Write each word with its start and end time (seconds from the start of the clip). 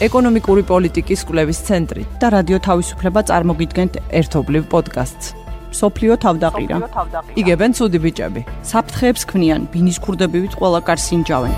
ეკონომიკური 0.00 0.62
პოლიტიკის 0.64 1.22
კვლევის 1.28 1.58
ცენტრი 1.66 2.02
და 2.20 2.28
რადიო 2.32 2.58
თავისუფლება 2.64 3.20
წარმოგიდგენთ 3.28 3.98
ერთობლივ 4.20 4.62
პოდკასტს. 4.72 5.26
სოფლიო 5.76 6.14
თავდაყირა. 6.24 6.76
იგებენ 7.36 7.70
ცუდი 7.76 7.98
ბიჭები. 8.04 8.42
საფრთხეებს 8.70 9.22
ქმნიან, 9.28 9.60
ბინის 9.68 9.98
ქურდებივით 10.00 10.56
ყველა 10.56 10.80
კარს 10.88 11.06
ინჯავენ. 11.16 11.54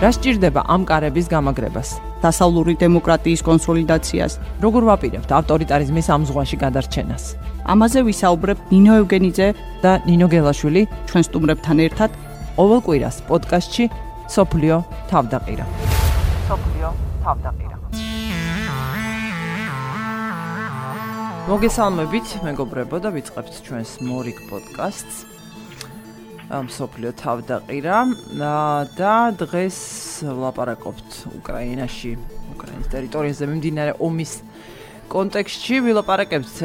რა 0.00 0.10
სჭირდება 0.16 0.60
ამ 0.74 0.82
კარების 0.88 1.26
გამაგრებას? 1.28 1.88
დასავლური 2.24 2.74
დემოკრატიის 2.80 3.40
კონსოლიდაციას, 3.44 4.32
როგორ 4.64 4.82
ვაპირებთ 4.88 5.30
ავტორიტარიზმის 5.38 6.06
ამ 6.16 6.22
ზღვაში 6.24 6.56
გადარჩენას? 6.64 7.24
ამაზე 7.68 8.00
ვისაუბრებ 8.08 8.58
ნინო 8.72 8.92
ევგენიძე 9.04 9.48
და 9.84 9.92
ნინო 10.08 10.26
გელაშვილი 10.32 10.82
ჩვენ 11.12 11.22
სტუმრებთან 11.28 11.76
ერთად 11.86 12.10
ყოველ 12.56 12.80
კვირას 12.88 13.16
პოდკასტში 13.28 13.84
სოფლიო 14.32 14.76
თავდაყირა. 15.12 15.64
სოფლიო 16.48 16.73
თავდაყირა. 17.24 17.76
მოგესალმებით, 21.44 22.28
მეგობრებო 22.40 22.96
და 23.04 23.08
ვიწყებთ 23.16 23.54
ჩვენს 23.64 23.90
მორიგ 24.08 24.38
პოდკასტს. 24.48 25.16
ამ 26.52 26.68
სოფლიო 26.68 27.12
თავდაყირა 27.16 27.98
და 29.00 29.14
დღეს 29.40 29.78
ვლაპარაკობთ 30.28 31.10
უკრაინაში, 31.40 32.12
უკრაინის 32.54 32.88
ტერიტორიაზე 32.92 33.44
მიმდინარე 33.48 33.92
ომის 34.00 34.32
კონტექსტში, 35.08 35.76
ვილაპარაკებთ 35.84 36.56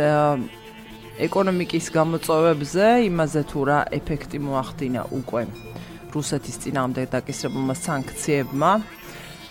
ეკონომიკის 1.28 1.86
გამოწვევებზე, 1.96 2.86
იმაზე 3.08 3.42
თუ 3.52 3.60
რა 3.68 3.80
ეფექტი 4.00 4.40
მოახდინა 4.40 5.02
უკვე 5.20 5.44
რუსეთის 6.16 6.56
წინააღმდეგ 6.64 7.06
დაკისრებულმა 7.16 7.76
სანქციებმა, 7.76 8.72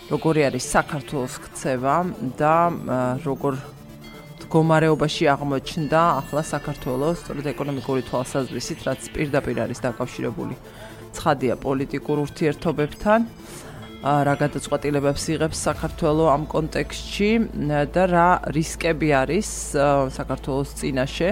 როგორი 0.09 0.41
არის 0.49 0.65
საქართველოს 0.73 1.35
ქცევა 1.45 1.97
და 2.41 2.55
როგორ 3.29 3.59
მდგომარეობაში 4.49 5.25
აღმოჩნდა 5.29 6.01
ახლა 6.25 6.43
საქართველოს 6.49 7.21
სწორედ 7.21 7.47
ეკონომიკური 7.53 8.03
თვალსაზრისით, 8.09 8.81
რაც 8.89 9.01
პირდაპირ 9.13 9.61
არის 9.69 9.83
დაკავშირებული 9.85 10.57
ცხადია 11.13 11.55
პოლიტიკურ 11.61 12.17
ურთიერთობებთან. 12.25 13.21
რა 13.99 14.35
გადაწყვეტილებებს 14.41 15.25
იღებს 15.35 15.59
საქართველოს 15.69 16.33
ამ 16.33 16.43
კონტექსტში 16.49 17.31
და 17.93 18.05
რა 18.09 18.29
რისკები 18.57 19.09
არის 19.21 19.49
საქართველოს 20.15 20.71
წინაშე 20.79 21.31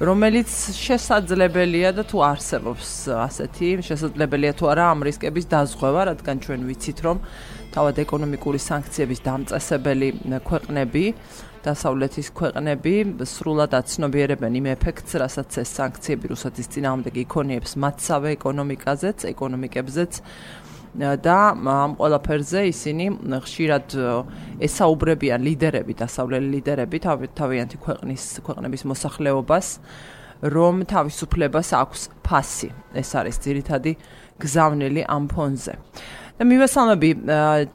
რომელიც 0.00 0.50
შესაძლებელია 0.76 1.90
და 1.94 2.02
თუ 2.10 2.18
არსებობს 2.26 2.90
ასეთი 3.20 3.68
შესაძლებელია 3.86 4.52
თუ 4.58 4.64
არა 4.72 4.84
ამ 4.92 5.00
რისკების 5.08 5.46
დაზღვევა 5.52 6.02
რადგან 6.10 6.36
ჩვენ 6.44 6.60
ვიცით 6.68 6.98
რომ 7.06 7.16
თავად 7.74 8.00
ეკონომიკური 8.02 8.60
სანქციების 8.60 9.20
დამწესებელი 9.26 10.08
ქვეყნები 10.46 11.04
დასავლეთის 11.60 12.28
ქვეყნები 12.32 12.94
სრულად 13.28 13.76
აცნობიერებენ 13.76 14.52
იმ 14.60 14.66
ეფექტს, 14.74 15.12
რასაც 15.20 15.60
ეს 15.60 15.70
სანქციები 15.76 16.32
რუსეთის 16.32 16.70
წინააღმდეგ 16.72 17.14
იქონიებს 17.24 17.76
მათსავე 17.84 18.32
ეკონომიკაზეც, 18.40 19.28
ეკონომიკებზეც 19.34 20.12
და 21.22 21.38
ამ 21.54 21.92
ყველაფერზე 22.00 22.60
ისინი 22.66 23.04
ხშირად 23.44 23.86
ესაუბრებიან 24.66 25.40
ლიდერები, 25.46 25.94
დასავლელი 26.00 26.48
ლიდერები 26.56 26.96
თავიანთი 27.38 27.76
ქვეყნის 27.84 28.24
ქვეყნების 28.42 28.82
მოსახლეობას, 28.90 29.66
რომ 30.40 30.74
თავისუფლებას 30.90 31.68
აქვს 31.76 32.00
ფასი. 32.26 32.68
ეს 32.96 33.10
არის 33.14 33.36
ძირითადი 33.44 33.92
გზავნილი 34.40 35.02
ამ 35.04 35.28
ფონზე. 35.28 35.74
და 36.40 36.46
მივესალმები 36.48 37.08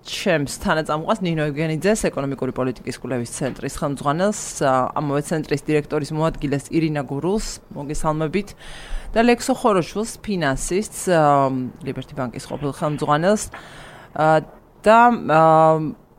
ჩემს 0.09 0.55
თანაწამყვას 0.63 1.19
ნინო 1.21 1.43
ევგენიძეს 1.51 2.07
ეკონომიკური 2.09 2.53
პოლიტიკის 2.57 2.97
კვლევის 2.97 3.33
ცენტრის 3.37 3.75
ხელმძღვანელს 3.77 4.39
ამავე 4.65 5.21
ცენტრის 5.27 5.61
დირექტორის 5.67 6.09
მოადგილეს 6.17 6.73
ირინა 6.73 7.03
გურულს 7.05 7.61
მოგესალმებით. 7.77 8.49
და 9.13 9.19
ლექსო 9.21 9.53
ხოროშვილს 9.53 10.17
ფინანსისტს 10.25 10.99
ლიბერტი 11.85 12.13
ბანკის 12.17 12.45
ყოფილ 12.49 12.73
ხელმძღვანელს. 12.73 13.43
და 14.81 14.99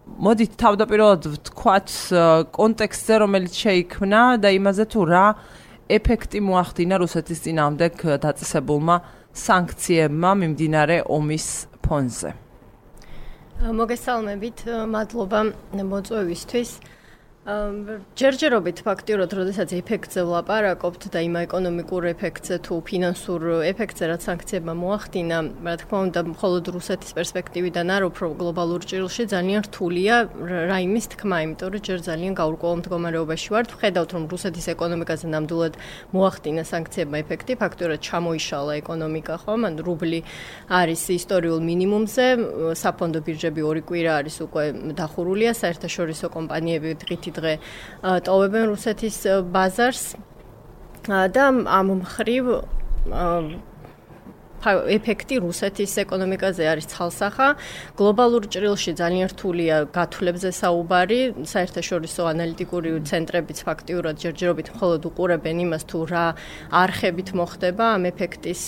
მოდით 0.07 0.53
თავდაპირველად 0.55 1.23
ვთქვათ 1.27 1.91
კონტექსტზე 2.55 3.15
რომელიც 3.27 3.55
შეიქმნა 3.59 4.39
და 4.39 4.55
იმაზე 4.55 4.85
თუ 4.87 5.03
რა 5.03 5.27
ეფექტი 5.91 6.39
მოახდინა 6.47 6.95
რუსეთის 7.03 7.43
წინააღმდეგ 7.43 7.95
დაწესებულმა 8.23 8.97
სანქციებმა 9.35 10.31
მიმდინარე 10.41 11.03
ომის 11.11 11.75
ფონზე. 11.87 12.31
მოგესალმებით, 13.81 14.59
მადლობა 14.93 15.41
მოწვევისთვის. 15.91 16.71
ჯერჯერობით 17.47 18.81
ფაქტიურად, 18.83 19.31
როდესაც 19.39 19.71
ეფექტზე 19.79 20.25
ვლაპარაკობთ 20.27 21.05
და 21.15 21.21
იმ 21.23 21.37
ეკონომიკურ 21.47 22.09
ეფექტზე 22.11 22.57
თუ 22.67 22.75
ფინანსურ 22.83 23.63
ეფექტზე, 23.71 24.05
რაც 24.11 24.23
სანქციებმა 24.27 24.75
მოახდინა, 24.75 25.39
რა 25.63 25.75
თქმა 25.79 25.99
უნდა, 26.11 26.21
მხოლოდ 26.35 26.65
რუსეთის 26.75 27.15
პერსპექტივიდან 27.15 27.87
არ 27.87 28.03
უფრო 28.11 28.27
გლობალურ 28.35 28.83
ჭრილში 28.91 29.23
ძალიან 29.31 29.63
რთულია 29.63 30.15
რა 30.43 30.79
იმის 30.91 31.07
თქმა, 31.15 31.37
იმიტომ 31.47 31.71
რომ 31.71 31.85
ჯერ 31.87 31.99
ძალიან 32.03 32.33
გაურკვეველ 32.35 32.77
მდგომარეობაში 32.83 33.49
ვართ. 33.55 33.69
ვხედავთ, 33.79 34.11
რომ 34.11 34.25
რუსეთის 34.27 34.67
ეკონომიკაზე 34.75 35.27
ნამდვილად 35.31 35.75
მოახდინა 36.19 36.63
სანქციებმა 36.67 37.17
ეფექტი, 37.23 37.53
ფაქტიურად 37.63 38.01
ჩამოიშალა 38.03 38.73
ეკონომიკა, 38.83 39.35
ხომ? 39.47 39.61
ან 39.71 39.75
რუბლი 39.87 40.21
არის 40.67 41.03
ისტორიულ 41.15 41.61
მინიმუმზე, 41.63 42.27
საფონდო 42.75 43.19
ბირჟები 43.23 43.63
ორი 43.63 43.83
კვირა 43.87 44.13
არის 44.19 44.37
უკვე 44.43 44.65
დახურულია, 44.99 45.55
საერთაშორისო 45.55 46.27
კომპანიები 46.35 46.91
დღითი 47.07 47.36
დღე 47.37 47.55
ტოვებენ 48.27 48.65
რუსეთის 48.73 49.19
ბაზარს. 49.53 50.05
და 51.07 51.45
ამ 51.79 51.87
მხრივ 52.03 52.47
ეფექტი 54.65 55.37
რუსეთის 55.45 55.93
ეკონომიკაზე 56.05 56.65
არის 56.73 56.87
ცალსახა. 56.93 57.49
გლობალურ 57.99 58.43
ჭრილში 58.53 58.93
ძალიან 58.97 59.29
რთულია 59.33 59.77
გათვლებზე 59.93 60.51
საუბარი. 60.51 61.21
საერთაშორისო 61.45 62.23
ანალიტიკური 62.33 62.91
ცენტრებიც 63.11 63.59
ფაქტიურად 63.69 64.15
ჯერჯერობით 64.23 64.69
მხოლოდ 64.75 65.03
უყურებენ 65.11 65.57
იმას, 65.67 65.83
თუ 65.91 65.99
რა 66.11 66.27
არხებით 66.73 67.29
მოხდება 67.37 67.85
ამ 67.97 68.03
ეფექტის 68.13 68.63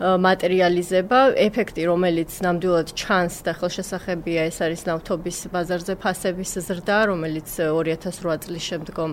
მატერიალიზება. 0.00 1.18
ეფექტი, 1.36 1.82
რომელიც 1.92 2.30
ნამდვილად 2.44 2.88
ჩანს 2.96 3.34
და 3.46 3.52
ხელშესახებია, 3.58 4.40
ეს 4.50 4.58
არის 4.64 4.82
ნავთობის 4.88 5.38
ბაზარზე 5.52 5.94
ფასების 6.00 6.52
ზრდა, 6.66 6.98
რომელიც 7.10 7.48
2008 7.60 8.38
წლის 8.44 8.64
შემდგომ 8.70 9.10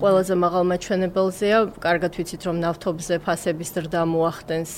ყველაზე 0.00 0.34
მაღალ 0.44 0.64
მაჩვენებელზეა. 0.70 1.58
კარგად 1.80 2.12
ვიცით, 2.18 2.42
რომ 2.48 2.56
ნავთობზე 2.64 3.14
ფასების 3.24 3.68
ზრდა 3.74 4.02
მოახდენს 4.04 4.72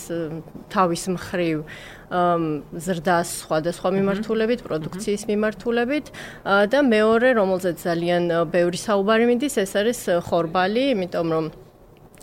თავის 0.72 1.02
მხრივ 1.16 1.56
ზრდას 2.86 3.28
სხვადასხვა 3.42 3.88
მიმართულებით, 3.98 4.60
პროდუქციის 4.62 5.22
მიმართულებით. 5.26 6.06
და 6.46 6.78
მეორე, 6.86 7.28
რომელზეც 7.34 7.76
ძალიან 7.82 8.22
ბევრი 8.54 8.78
საუბარი 8.78 9.24
მიდის, 9.26 9.54
ეს 9.58 9.72
არის 9.74 9.98
ხორბალი, 10.22 10.82
იმიტომ 10.94 11.28
რომ 11.34 11.44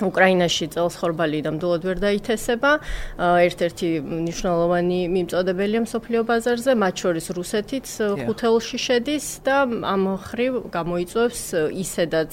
უკრაინაში 0.01 0.73
წელს 0.73 0.97
ხორბალი 0.97 1.43
ნამდვილად 1.45 1.83
ვერ 1.85 1.97
დაითესება. 2.01 2.71
ერთ-ერთი 3.19 3.87
მნიშვნელოვანი 4.01 4.99
მიმწოდებელია 5.13 5.81
მსოფლიო 5.85 6.21
ბაზარზე, 6.25 6.71
მათ 6.73 6.95
შორის 7.03 7.25
რუსეთიც 7.37 7.87
ხუთელში 8.25 8.77
შედის 8.81 9.25
და 9.45 9.57
ამ 9.69 10.03
ხრივ 10.17 10.53
გამოიწვევს 10.73 11.43
ისედაც 11.77 12.31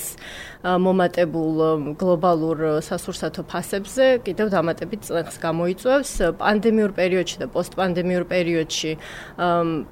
მომატებულ 0.65 1.55
გლობალურ 2.01 2.81
სასურსათო 2.85 3.43
ფასებზე 3.45 4.07
კიდევ 4.25 4.47
დამატებით 4.57 5.01
წლებს 5.09 5.37
გამოიწვევს. 5.45 6.13
პანდემიურ 6.41 6.93
პერიოდში 6.97 7.37
და 7.45 7.47
პოსტპანდემიურ 7.53 8.25
პერიოდში 8.25 8.93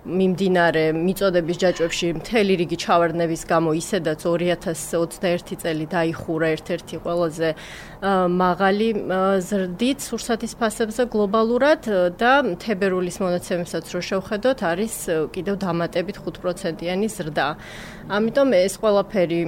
მიმდინარე 0.09 0.85
მიწოდების 0.97 1.57
ჯაჭვებში 1.63 2.07
მთელი 2.21 2.53
რიგი 2.65 2.77
ჩავარდნების 2.85 3.43
გამო 3.49 3.71
ისედაც 3.77 4.21
2021 4.25 5.57
წელი 5.63 5.87
დაიხურა 5.89 6.49
ერთ-ერთი 6.57 6.97
ყველაზე 7.05 7.49
მაღალი 8.03 8.89
ზრდით 9.43 9.99
სურსათის 10.05 10.55
ფასებზე 10.61 11.09
გლობალურად 11.11 11.89
და 12.21 12.33
თებერვლის 12.63 13.19
მონაცემებსაც 13.19 13.85
რო 13.95 14.01
შევხედოთ 14.11 14.59
არის 14.63 14.95
კიდევ 15.35 15.59
დამატებით 15.65 16.23
5%-იანი 16.23 17.09
ზრდა. 17.11 17.49
ამიტომ 18.07 18.49
ეს 18.55 18.75
ყველაფერი 18.79 19.43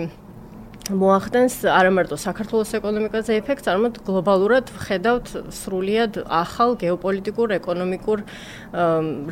მოახდენს 0.90 1.54
არამარტო 1.70 2.16
საქართველოს 2.18 2.74
ეკონომიკაზე 2.80 3.38
ეფექტს, 3.38 3.70
არამედ 3.70 4.00
გლობალურად 4.06 4.72
ვხედავთ 4.74 5.30
სრულიად 5.54 6.18
ახალ 6.26 6.74
გეოპოლიტიკურ, 6.82 7.54
ეკონომიკურ 7.60 8.18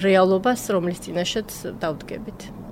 რეალობას, 0.06 0.70
რომლის 0.70 1.02
წინაშეც 1.08 1.50
დავდგებით. 1.82 2.67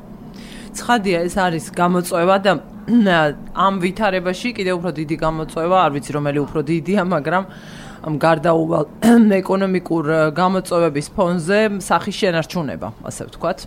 ცხადია, 0.76 1.18
ეს 1.26 1.34
არის 1.40 1.64
გამოწვევა 1.76 2.36
და 2.44 2.52
ამ 2.86 3.74
ვითარებაში 3.82 4.54
კიდევ 4.54 4.74
უფრო 4.78 4.90
დიდი 4.94 5.16
გამოწვევა, 5.18 5.76
არ 5.86 5.90
ვიცი 5.96 6.10
რომელი 6.14 6.38
უფრო 6.46 6.60
დიდია, 6.70 7.02
მაგრამ 7.02 7.44
ამ 8.06 8.14
გარდაუვალ 8.22 8.84
ეკონომიკურ 9.42 10.04
გამოწვევების 10.36 11.06
ფონზე 11.16 11.60
სახის 11.82 12.16
შენარჩუნება, 12.22 12.88
ასე 13.02 13.22
ვთქვათ. 13.26 13.58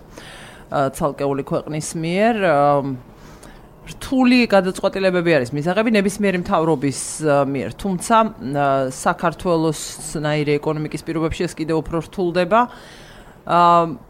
ცალკეული 0.70 1.44
ქვეყნის 1.50 1.88
მიერ 1.98 2.36
რთული 3.90 4.46
გადაწყვეტილებები 4.54 5.32
არის 5.34 5.50
მისაღები 5.50 5.90
ნებისმიერი 5.98 6.40
მთავრობის 6.46 7.00
მიერ, 7.50 7.72
თუმცა 7.74 8.18
საქართველოს 8.94 9.82
ნაირი 10.22 10.62
ეკონომიკის 10.62 11.06
პირობებში 11.10 11.50
ეს 11.50 11.58
კიდევ 11.58 11.82
უფრო 11.82 12.06
რთულდება. 12.06 12.60
აა 13.50 14.09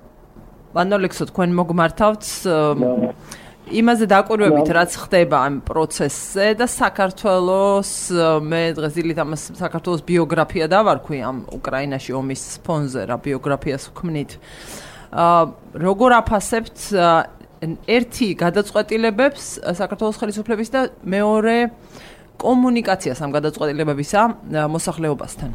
ვანოლექსო 0.75 1.29
თქვენ 1.33 1.53
მოგმართავთ 1.57 2.23
იმაზე 3.69 4.05
დაკვირვებით 4.09 4.69
რაც 4.73 4.91
ხდება 4.97 5.37
ამ 5.45 5.55
პროცესზე 5.61 6.47
და 6.57 6.65
საქართველოს 6.65 7.91
მე 8.41 8.61
დღეს 8.77 8.93
დილით 8.97 9.19
ამას 9.21 9.43
საქართველოს 9.61 10.01
ბიოგრაფია 10.09 10.65
დავარქვი 10.73 11.17
ამ 11.21 11.37
უკრაინაში 11.53 12.15
ომის 12.17 12.43
ფონზე 12.65 13.05
რა 13.09 13.17
ბიოგრაფიას 13.21 13.83
ვქმნით. 13.93 14.31
აა 15.13 15.41
როგორ 15.85 16.09
აფასებთ 16.17 16.77
ერთი 17.85 18.27
გადაწყვეტილებებს 18.41 19.45
საქართველოს 19.77 20.17
ხელისუფლების 20.17 20.69
და 20.73 20.81
მეორე 21.05 21.57
კომუნიკაციას 22.41 23.19
ამ 23.21 23.29
გადაწყვეტილებებისა 23.37 24.21
მოსახლეობასთან. 24.73 25.49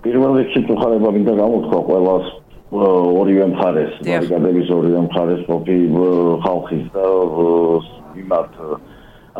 პირველ 0.00 0.32
რიგში 0.40 0.60
თუხარება 0.64 1.08
მინდა 1.12 1.32
გამოთქვა 1.36 1.80
ყველას 1.88 2.39
ორივე 2.70 3.46
მხარეს, 3.50 3.92
ბარიკადების 4.06 4.68
ორივე 4.70 5.00
მხარეს 5.08 5.42
ყოფი 5.50 5.78
ხალხის 6.44 6.84
და 6.94 7.06
იმათ 8.22 8.52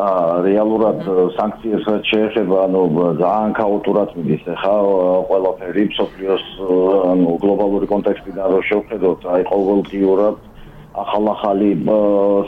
ა 0.01 0.07
რეალურად 0.43 0.99
სანქციებს 1.35 1.87
შეეხება, 2.11 2.57
ანუ 2.67 2.81
ძალიან 3.19 3.51
ქაოტურად 3.59 4.09
მიდის 4.17 4.43
ახლა 4.55 4.75
ყველაფერი 5.31 5.83
სოფლიოს 5.99 6.45
ანუ 7.11 7.31
გლობალური 7.43 7.87
კონტექსტიდან 7.91 8.45
რო 8.51 8.61
შევხედოთ, 8.71 9.19
აი 9.35 9.41
ყოველდღიურად 9.51 10.35
ახალ-ახალი 10.91 11.69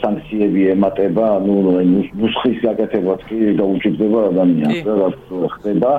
სანქციები 0.04 0.62
ემატება, 0.76 1.26
ანუ 1.40 1.56
ნუსხის 2.20 2.60
გაკეთებაც 2.64 3.22
კი 3.28 3.56
დაუჭირდება 3.60 4.20
ადამიანს, 4.32 4.80
რაც 5.04 5.20
ხდება. 5.56 5.92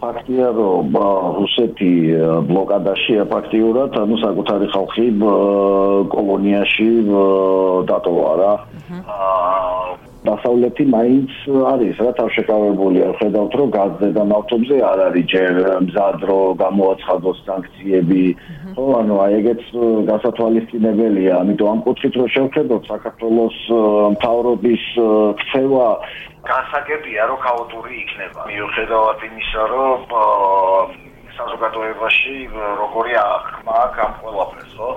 ფაქტია 0.00 0.48
რომ 0.56 0.96
რუსეთი 1.38 1.92
ბლოკადაშია 2.50 3.26
ფაქტიურად 3.34 3.98
ანუ 4.02 4.20
საკუთარი 4.24 4.70
ხალხი 4.74 5.06
კოლონიაში 6.16 6.90
დატოვა 7.92 8.32
რა 8.40 8.52
აა 9.00 9.79
დასავლეთი 10.20 10.84
მაინც 10.92 11.32
არის 11.72 12.00
რა 12.04 12.10
თავშეკავებულია 12.18 13.06
ხედავთ 13.20 13.54
რომ 13.60 13.70
გაზზე 13.76 14.08
და 14.16 14.24
ნავთობზე 14.32 14.76
არ 14.90 15.00
არის 15.08 15.24
ჯერ 15.32 15.52
მზად 15.86 16.18
რომ 16.30 16.58
გამოაცხადოს 16.60 17.38
სანქციები 17.46 18.24
ხო 18.76 18.84
ანუ 19.00 19.14
აი 19.24 19.32
ეგეც 19.40 19.62
გასათვალისწინებელია. 20.10 21.32
ამიტომ 21.40 21.68
ამ 21.72 21.80
კუთხით 21.88 22.14
რომ 22.20 22.28
შევხედოთ 22.36 22.82
საქართველოს 22.92 23.56
მთავრობის 24.20 24.84
ქცევა 25.40 25.88
გასაგებია 26.52 27.22
რომ 27.32 27.38
ქაოტური 27.46 27.94
იქნება. 28.04 28.40
მიუხედავად 28.52 29.18
იმისა 29.30 29.62
რომ 29.72 29.98
საზოგადოებაში 31.40 32.36
როგორი 32.84 33.12
აღქმა 33.24 33.72
აქვს 33.84 34.00
ამ 34.04 34.12
ყველაფერს 34.20 34.72
ხო 34.76 34.90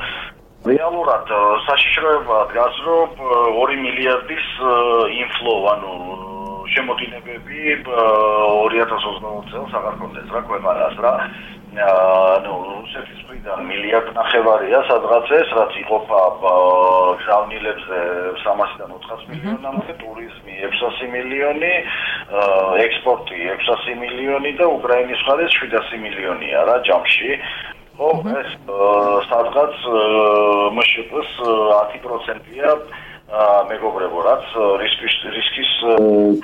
რეალურად 0.63 1.31
საშიშროება 1.67 2.37
დგას 2.51 2.77
რომ 2.87 3.17
2 3.59 3.79
მილიარდის 3.83 4.45
ინფლო 5.19 5.55
ანუ 5.73 5.95
შემოდინებები 6.73 7.59
2020 7.83 9.51
წელს 9.51 9.75
აღარ 9.79 9.97
კონდეს 9.99 10.31
რა 10.31 10.41
ქვეყანას 10.47 10.95
რა. 11.03 11.13
ანუ 11.73 12.53
რუსეთის 12.85 13.19
მხრიდან 13.25 13.59
მილიარდ 13.65 14.09
ნახევარია 14.13 14.79
სადღაც 14.87 15.31
ეს 15.41 15.49
რაც 15.57 15.73
იყოფა 15.81 16.21
გზავნილებზე 17.23 17.99
300-დან 18.45 18.91
400 18.93 19.31
მილიონამდე 19.33 19.93
ტურიზმი 20.03 20.53
600 20.69 21.09
მილიონი 21.17 21.73
ექსპორტი 22.85 23.39
600 23.65 23.97
მილიონი 24.05 24.51
და 24.61 24.65
უკრაინის 24.77 25.23
მხარეს 25.25 25.57
700 25.65 26.03
მილიონია 26.05 26.59
რა 26.69 26.77
ჯამში 26.87 27.41
ხო 27.97 28.09
ეს 28.41 28.49
სადღაც 29.29 29.75
მშპ-ს 30.77 31.31
10%-ია 31.43 32.71
მეგობრებო 33.69 34.23
რაც 34.29 34.45
რისკის 34.81 35.15
რისკის 35.35 35.71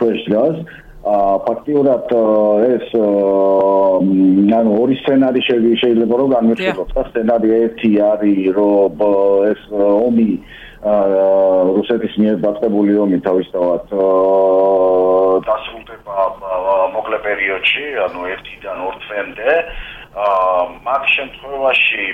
ქვეშ 0.01 0.21
დგას 0.29 0.61
ა 1.09 1.15
ფაქტიურად 1.47 2.11
ეს 2.69 2.87
ანუ 4.59 4.71
ორი 4.83 4.95
სცენარი 5.01 5.41
შეიძლება 5.47 6.13
რომ 6.21 6.33
განვიხილოთ. 6.35 6.89
სცენარი 7.09 7.49
ერთი 7.63 7.91
არის 8.03 8.41
რომ 8.57 9.03
ეს 9.49 9.61
ომი 9.79 10.29
რუსეთის 10.79 12.13
მიერ 12.19 12.35
დაწყებული 12.43 12.93
ომი 13.03 13.17
თავისთავად 13.23 13.83
დასრულდება 15.47 16.15
მოკლე 16.95 17.17
პერიოდში, 17.23 17.85
ანუ 18.05 18.19
1-დან 18.35 18.77
2 18.83 18.99
თვემდე. 19.07 19.49
აა 20.17 20.61
მაგ 20.85 21.03
შემთხვევაში 21.15 22.05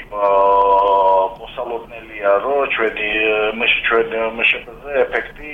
მოსალოდნელია 1.40 2.32
რომ 2.44 2.60
ჩვენი 2.76 3.12
ჩვენ 3.88 4.10
მშპ-ზე 4.36 4.92
ეფექტი 5.06 5.52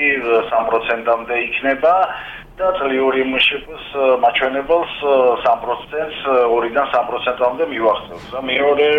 3%-ამდე 0.50 1.36
იქნება 1.48 1.94
და 2.58 2.68
წლიური 2.78 3.22
მშპ-ს 3.30 3.86
მაჩვენებელს 4.24 4.94
3%-ს 5.46 6.18
2-დან 6.26 6.88
3%-ამდე 6.96 7.66
მივახცევს. 7.74 8.26
და 8.34 8.40
მეორე 8.42 8.90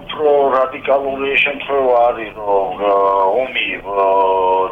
უფრო 0.00 0.28
რადიკალური 0.58 1.32
შემთხვევა 1.44 1.96
არის 2.10 2.32
რომ 2.36 2.76
ომი 3.42 3.68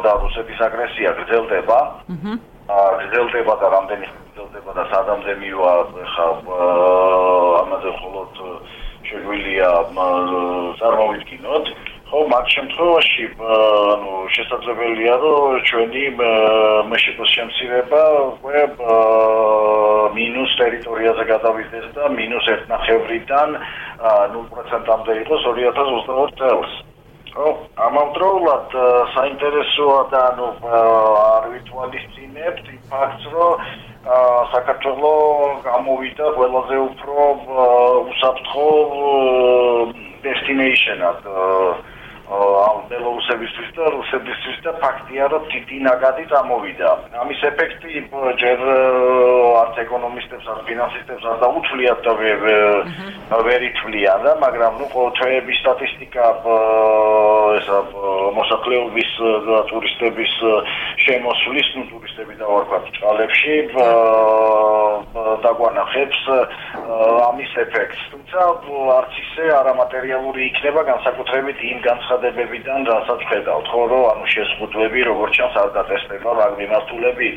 და 0.05 0.11
რუსეთის 0.21 0.59
აგრესია 0.67 1.09
გრძელდება. 1.17 1.79
აჰა. 2.13 2.33
აა 2.69 2.89
გრძელდება 3.01 3.53
და 3.61 3.67
რამდენი 3.75 4.24
და 4.73 4.83
სადამდე 4.89 5.33
მივა 5.41 5.73
ხა 6.15 6.27
ამაზე 7.61 7.89
მხოლოდ 7.95 8.33
შეგვიძლია 9.09 9.69
წარმოვიდგინოთ. 10.79 11.65
ხო, 12.05 12.19
მაგ 12.31 12.45
შემთხვევაში 12.53 13.25
ანუ 13.41 14.13
შესაძლებელია 14.35 15.13
რომ 15.21 15.61
ჩვენი 15.69 16.03
მშპ-ს 16.89 17.29
შემცირება 17.35 18.01
უკვე 18.29 18.59
მინუს 20.17 20.51
ტერიტორიაზე 20.61 21.23
გადავიდეს 21.33 21.87
და 21.97 22.03
მინუს 22.17 22.45
1.5-დან 22.55 23.49
0%-ამდე 24.33 25.13
იყოს 25.25 25.41
2022 25.49 26.37
წელს. 26.41 26.71
ხო, 27.35 27.47
ამავდროულად 27.89 28.69
საინტერესოა 29.15 30.01
და 30.13 30.19
ანუ 30.29 30.47
არ 30.69 31.43
ვითვალისწინებთ 31.53 32.65
იმ 32.75 32.81
ფაქტს, 32.93 33.25
რომ 33.33 33.51
საქართველოს 34.05 35.65
გამოვიდა 35.65 36.25
ყველაზე 36.37 36.77
უფრო 36.77 37.25
უსაფრთხო 38.13 38.67
destination-ად 40.25 41.25
ამ 42.25 42.77
ბელორუსებისთვის 42.89 43.69
და 43.77 43.85
რუსებისთვის 43.93 44.57
და 44.65 44.71
ფაქტია 44.81 45.25
რომ 45.29 45.43
დიდი 45.45 45.77
ნაგადი 45.85 46.23
წამოვიდა. 46.31 46.89
ამის 47.21 47.41
ეფექტი 47.49 48.01
ჯერ 48.41 48.59
არც 49.61 49.75
ეკონომისტებს, 49.85 50.45
არც 50.49 50.61
ფინანსისტებს 50.69 51.23
არ 51.29 51.37
დაუჩვლიათ 51.45 51.99
და 52.05 52.13
ვერ 53.45 53.61
ითვლიან 53.69 54.19
და 54.25 54.31
მაგრამ 54.41 54.73
ნუ 54.81 54.85
ყოველთვის 54.89 55.59
სტატისტიკა 55.61 56.25
ესა 57.61 57.77
მოსახლეობის 58.37 59.11
და 59.45 59.57
ტურისტების 59.69 60.33
შემოსვლის, 61.05 61.67
ნუ 61.75 61.83
ტურისტები 61.91 62.33
დავარქვათ 62.41 62.85
ჭალებში 62.97 63.55
დაგვანახებს 65.45 66.19
ამის 67.29 67.51
ეფექტს. 67.63 68.01
თუმცა 68.11 68.39
არც 68.99 69.13
ისე 69.23 69.43
არამატერიალური 69.61 70.41
იქნება 70.49 70.81
განსაკუთრებით 70.91 71.59
იმ 71.71 71.77
განცხადებებიდან 71.89 72.79
რასაც 72.89 73.21
ხედავთ, 73.29 73.65
ხო, 73.73 73.81
რომ 73.91 74.03
ანუ 74.11 74.25
შეზღუდვები 74.35 74.99
როგორც 75.09 75.31
ჩანს 75.37 75.55
არ 75.61 75.69
დაწესდება 75.77 76.29
მაგ 76.39 76.51
მიმართულები. 76.61 77.29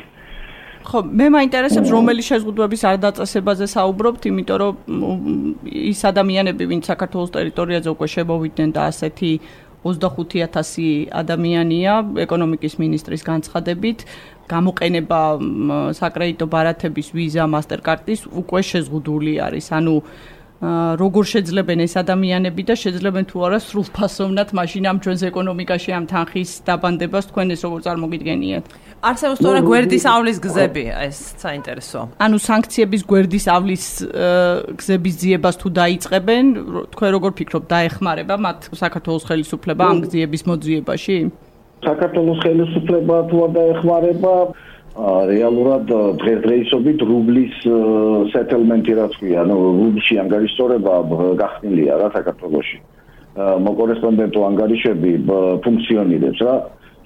ხო, 0.79 0.99
მე 1.19 1.25
მაინტერესებს 1.35 1.89
რომელი 1.91 2.23
შეზღუდვების 2.23 2.81
არ 2.89 2.97
დაწესებაზე 3.05 3.65
საუბრობთ, 3.75 4.21
იმიტომ 4.31 4.57
რომ 4.63 4.73
ის 5.91 5.99
ადამიანები, 6.11 6.63
ვინც 6.71 6.83
საქართველოს 6.87 7.31
ტერიტორიაზე 7.37 7.89
უკვე 7.95 8.07
შემოვიდნენ 8.15 8.69
და 8.73 8.81
ასეთი 8.89 9.31
25000 9.83 11.07
ადამიანია 11.15 11.93
ეკონომიკის 12.25 12.73
მინისტრის 12.81 13.23
განცხადებით 13.23 14.03
გამოყენება 14.49 15.19
საკრედიტო 15.95 16.45
ბარათების 16.49 17.07
ვიზა, 17.15 17.43
მასტერკარტის 17.53 18.25
უკვე 18.41 18.61
შეზღუდული 18.71 19.33
არის. 19.45 19.67
ანუ 19.77 19.95
როგორ 20.59 21.23
შეძლებენ 21.23 21.79
ეს 21.87 21.93
ადამიანები 22.03 22.63
და 22.67 22.75
შეძლებენ 22.75 23.25
თუ 23.31 23.37
არა 23.47 23.59
სრულფასოვნად 23.63 24.49
მაშინ 24.59 24.83
ამ 24.91 24.97
ჩვენს 24.99 25.21
ეკონომიკაში 25.31 25.91
ამ 25.95 26.05
თანხის 26.11 26.51
დაბანდებას 26.67 27.25
თქვენ 27.31 27.47
ეს 27.55 27.61
როგორ 27.63 27.79
წარმოგიდგენიათ? 27.87 28.65
არსებობს 28.99 29.39
თორე 29.39 29.61
გვერდის 29.63 30.03
ავლის 30.03 30.37
გზები, 30.43 30.83
ეს 31.07 31.17
საინტერესოა. 31.39 32.03
ანუ 32.19 32.37
სანქციების 32.43 33.01
გვერდის 33.07 33.45
ავლის 33.55 33.85
გზების 34.75 35.15
ძიებას 35.23 35.55
თუ 35.63 35.67
დაიწყებენ, 35.79 36.43
თქვენ 36.91 37.09
როგორ 37.15 37.31
ფიქრობ, 37.39 37.63
დაეხმარება 37.71 38.35
მათ 38.35 38.59
საქართველოს 38.75 39.23
ხელისუფლება 39.31 39.83
ამ 39.87 39.97
გზების 40.03 40.43
მოძიებაში? 40.43 41.17
საქართველოს 41.87 42.39
ხელისუფლება 42.43 43.15
თუ 43.31 43.35
არ 43.47 43.51
დაეხმარება, 43.55 44.33
რეალურად 45.29 45.91
დღესდღეობით 46.21 46.99
რუბლის 47.07 47.55
სეტელმენტი 48.33 48.93
რაც 48.99 49.13
ქვია, 49.19 49.45
ანუ 49.45 49.55
რუბლში 49.79 50.19
ანგარიშორება 50.23 50.95
გახსნილია 51.39 51.93
რა 52.03 52.09
საქართველოში. 52.17 52.77
მოკორესპონდენტო 53.39 54.39
ანგარიშები 54.49 55.11
ფუნქციონირებს 55.63 56.39
რა. 56.43 56.55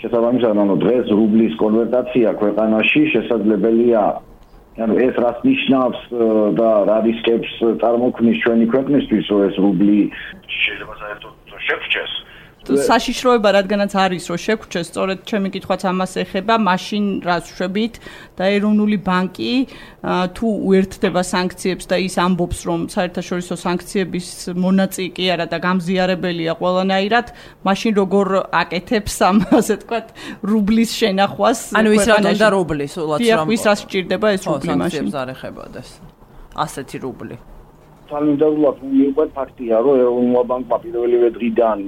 შესაბამისად, 0.02 0.58
ანუ 0.64 0.76
დღეს 0.84 1.08
რუბლის 1.16 1.54
კონვერტაცია 1.62 2.34
ქვეყანაში 2.42 3.02
შესაძლებელია 3.14 4.04
ანუ 4.74 4.96
ეს 5.06 5.16
რაც 5.22 5.38
ნიშნავს 5.46 6.00
და 6.58 6.70
რა 6.90 6.98
რისკებს 7.06 7.52
წარმოქმნის 7.82 8.38
ჩვენი 8.42 8.66
ქვეყნისთვის, 8.74 9.26
რომ 9.30 9.42
ეს 9.48 9.56
რუბლი 9.62 10.00
შეიძლება 10.50 10.94
საერთოდ 10.98 11.34
შეფჩეს. 11.68 12.12
საშიშროება 12.64 13.50
რადგანაც 13.60 13.92
არის 13.92 14.24
რომ 14.32 14.40
შეგვჩეს 14.40 14.88
სწორედ 14.92 15.20
ჩემი 15.28 15.50
კითხვაც 15.52 15.82
ამას 15.92 16.14
ეხება 16.24 16.56
მაშინ 16.64 17.04
რაც 17.28 17.46
შვებით? 17.52 17.94
და 18.34 18.44
ეროვნული 18.56 18.98
ბანკი 19.04 19.54
თუ 20.34 20.48
უერთდება 20.70 21.22
სანქციებს 21.22 21.86
და 21.92 21.96
ის 22.02 22.16
ამბობს 22.18 22.60
რომ 22.66 22.80
საერთაშორისო 22.90 23.56
სანქციების 23.62 24.28
მონაწილე 24.58 25.10
კი 25.14 25.26
არა 25.36 25.46
და 25.54 25.58
გამზიარებელია 25.68 26.54
ყველანაირად 26.58 27.28
მაშინ 27.68 27.94
როგორ 28.02 28.28
აკეთებს 28.64 29.16
ამ 29.30 29.38
ასე 29.60 29.76
თქვათ 29.86 30.08
რუბლის 30.50 30.92
შენახვას 30.98 31.60
ანუ 31.78 31.90
ის 31.94 32.06
რა 32.10 32.16
უნდა 32.26 32.48
რუბლის 32.58 32.92
სულაც 32.98 33.20
რომ 33.38 33.50
ის 33.54 33.64
რა 33.70 33.76
სჭირდება 33.84 34.28
ეს 34.34 34.44
რუბლი 34.50 34.74
მაშინ? 34.74 34.82
სანქციებს 34.82 35.16
არ 35.22 35.28
ეხებოდეს. 35.38 35.90
ასეთი 36.54 36.98
რუბლი 37.06 37.38
თანმიმდევრულად 38.10 38.82
მიიღეთ 38.90 39.30
ფაქტია, 39.38 39.80
რომ 39.86 40.02
ეროვნულ 40.04 40.46
ბანკმა 40.52 40.78
პირველივე 40.84 41.30
დღიდან 41.38 41.80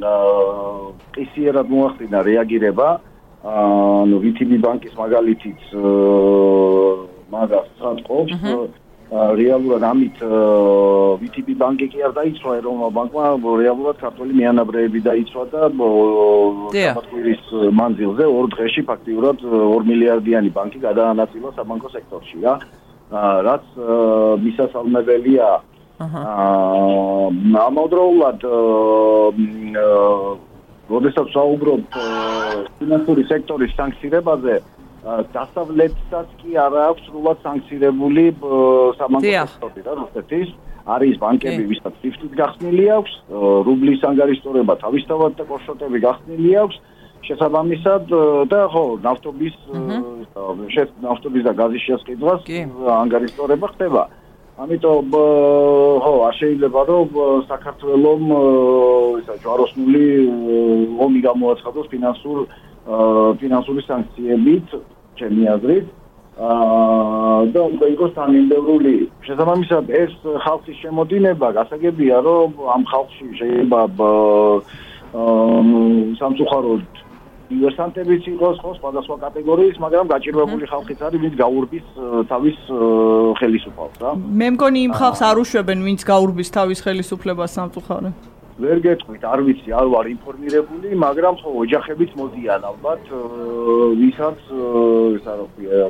ყისიერად 1.15 1.67
მოახდინა 1.73 2.19
რეაგირება, 2.29 2.87
ანუ 3.45 4.17
VTB 4.23 4.57
ბანკის 4.65 4.95
მაგალითიც 4.97 5.59
მაგას 7.35 7.67
საწყოფს 7.81 8.33
რეალურად 9.39 9.83
ამით 9.85 10.21
VTB 11.21 11.53
ბანკი 11.61 11.87
კი 11.93 11.99
არ 12.07 12.15
დაიცვა 12.17 12.55
ეროვნულ 12.59 12.91
ბანკმა, 12.95 13.25
რეალურად 13.61 13.99
ქართული 14.01 14.33
მიანაბრეები 14.39 14.99
დაიცვა 15.05 15.43
და 15.53 15.69
სამართლის 15.69 17.43
მანძილზე 17.81 18.25
ორ 18.39 18.49
დღეში 18.55 18.81
ფაქტიურად 18.89 19.45
2 19.45 19.85
მილიარდიანი 19.91 20.49
ბანკი 20.57 20.81
გადაანაწილა 20.87 21.53
საბანკო 21.59 21.93
სექტორში 21.93 22.41
რა. 22.47 22.57
რაც 23.45 23.65
მისასალმებელია 24.41 25.45
აა 25.53 25.74
ამავდროულად 27.65 28.41
როდესაც 30.91 31.27
საუბრობ 31.33 31.81
ფინანსური 32.79 33.23
სექტორის 33.29 33.71
სანქცირებაზე 33.79 34.55
დასავლეთსაც 35.31 36.27
კი 36.41 36.57
არ 36.65 36.73
აქვს 36.89 37.05
სრულად 37.07 37.37
სანქცირებული 37.45 38.25
საბანკო 38.99 39.31
სექტორი 39.53 39.81
რა 39.85 39.93
რუსეთის 40.01 40.49
არის 40.85 41.15
ბანკები 41.21 41.63
ვისაც 41.71 41.95
ფიფტით 42.01 42.33
გახსნილი 42.41 42.85
აქვს 42.97 43.13
რუბლის 43.69 44.03
ანგარიშტორება 44.09 44.73
თავისთავად 44.83 45.31
და 45.39 45.43
კორშოტები 45.49 45.97
გახსნილი 46.03 46.51
აქვს 46.65 46.77
შესაბამისად 47.25 48.13
და 48.51 48.61
ხო 48.73 48.85
ნავთობის 49.05 49.55
შეთ 50.75 50.89
ნავთობის 51.05 51.43
და 51.47 51.53
გაზის 51.61 51.83
შესყიდვას 51.87 52.41
ანგარიშტორება 52.99 53.71
ხდება 53.73 54.03
ამიტომ 54.55 55.15
ხო 56.03 56.11
არ 56.27 56.35
შეიძლება 56.39 56.81
რომ 56.87 57.09
საქართველოს 57.51 58.21
ისა 59.19 59.35
ჯვაროსნული 59.43 60.05
ომი 61.05 61.19
გამოაცხადოს 61.27 61.89
ფინანსურ 61.91 62.37
ფინანსური 63.41 63.81
სანქციებით 63.89 64.67
ჩემი 65.19 65.43
აზრით. 65.55 65.87
აა 66.35 67.47
და 67.55 67.61
უნდა 67.63 67.85
იყოს 67.95 68.11
თანმიმდევრული 68.15 68.95
შესაბამისად 69.27 69.85
ეს 70.03 70.13
ხალხის 70.43 70.77
შემოდინება 70.83 71.47
გასაგებია 71.59 72.17
რომ 72.27 72.49
ამ 72.75 72.83
ხალხში 72.91 73.27
შეიძლება 73.39 73.79
აა 73.99 74.85
სამწუხაროდ 76.19 77.04
ინვესტანტებიც 77.53 78.23
იყოს 78.33 78.57
ხო 78.61 78.71
სხვადასხვა 78.79 79.15
კატეგორიის, 79.25 79.77
მაგრამ 79.85 80.05
გაჭირვებული 80.13 80.65
ხალხიც 80.71 80.99
არის, 81.05 81.19
ვინც 81.25 81.35
გაურბის 81.41 81.85
თავის 82.31 82.57
ხელისუფლებას, 83.39 83.95
რა. 84.01 84.11
მე 84.41 84.47
მგონი 84.55 84.79
იმ 84.89 84.93
ხალხს 84.99 85.21
არ 85.29 85.37
უშვებენ, 85.45 85.79
ვინც 85.85 86.01
გაურბის 86.09 86.49
თავის 86.57 86.79
ხელისუფლებას 86.85 87.51
სამწუხაროდ. 87.57 88.15
ვერ 88.55 88.77
გეტყვით, 88.87 89.23
არ 89.27 89.39
ვიცი, 89.45 89.69
არ 89.75 89.87
ვარ 89.93 90.05
ინფორმირებული, 90.15 90.87
მაგრამ 91.05 91.35
ხო 91.43 91.49
ოჯახებიც 91.63 92.11
მოდიან 92.15 92.61
ალბათ, 92.71 93.03
ვისაც 93.99 94.39
ესა 95.19 95.33
რა 95.37 95.45
ქვია, 95.53 95.85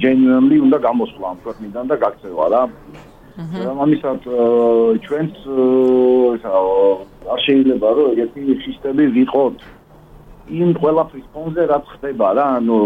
genuinely 0.00 0.58
უნდა 0.64 0.78
გამოსვლა 0.80 1.26
ამ 1.32 1.38
ქვეყნიდან 1.44 1.84
და 1.92 1.96
გაქცევა 2.02 2.46
რა. 2.50 2.62
აჰა. 3.36 3.72
ამისად 3.84 4.20
ჩვენც 5.04 5.34
ესა 6.40 6.52
არ 7.34 7.40
შეიძლება 7.46 7.88
რომ 7.96 8.06
ეგეთი 8.16 8.42
სისტემი 8.64 9.04
ვიყოთ 9.16 9.56
იმ 10.46 10.78
ყველაფრის 10.78 11.26
ფონზე 11.34 11.62
რაც 11.66 11.86
ხდება 11.96 12.28
რა 12.38 12.46
ანუ 12.58 12.78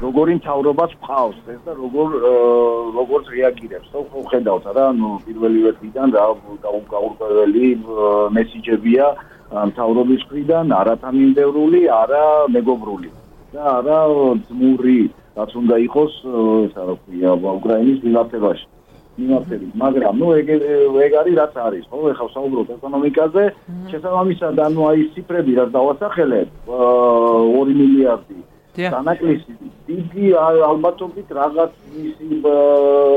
როგორი 0.00 0.34
მთავრობაც 0.40 0.92
ყავს 1.04 1.38
ეს 1.52 1.60
და 1.66 1.72
როგორ 1.76 2.08
როგორ 2.96 3.20
რეაგირებს. 3.36 3.88
ხო 3.92 4.20
ხედავთ 4.32 4.64
რა 4.76 4.84
ანუ 4.92 5.10
პირველივე 5.28 5.70
დღიდან 5.76 6.08
რა 6.16 6.24
გაურკვეველი 6.94 7.66
მესიჯებია 8.36 9.06
მთავრობის 9.70 10.22
მხრიდან 10.24 10.66
არათამინდევრული 10.80 11.80
არა 12.00 12.24
მეგობრული. 12.56 13.10
და 13.52 13.62
არა 13.76 13.98
ძმური 14.48 15.00
რაც 15.36 15.50
უნდა 15.60 15.76
იყოს 15.86 16.12
ესა 16.64 16.82
რა 16.88 16.94
ქვია 17.02 17.30
უკრაინის 17.60 17.98
მიმართებაში 18.06 18.66
მიმართებით, 19.20 19.72
მაგრამ 19.82 20.14
ნუ 20.20 20.28
ეგ 20.40 20.48
ეგ 21.06 21.12
არის 21.20 21.34
რაც 21.40 21.54
არის, 21.66 21.84
ხო? 21.90 21.98
ეხლა 22.12 22.28
საუბრობ 22.34 22.68
ეკონომიკაზე, 22.76 23.44
შესაბამისად, 23.90 24.54
ანუ 24.66 24.80
აი 24.90 25.00
ციფრები 25.14 25.52
რაც 25.60 25.70
დავასახელებ, 25.76 26.48
2 26.70 27.76
მილიარდი. 27.80 28.38
დანაკლისი 28.78 29.52
დიდი 29.90 30.26
ალბათობით 30.38 31.28
რაღაც 31.36 31.72
ისი 32.00 32.28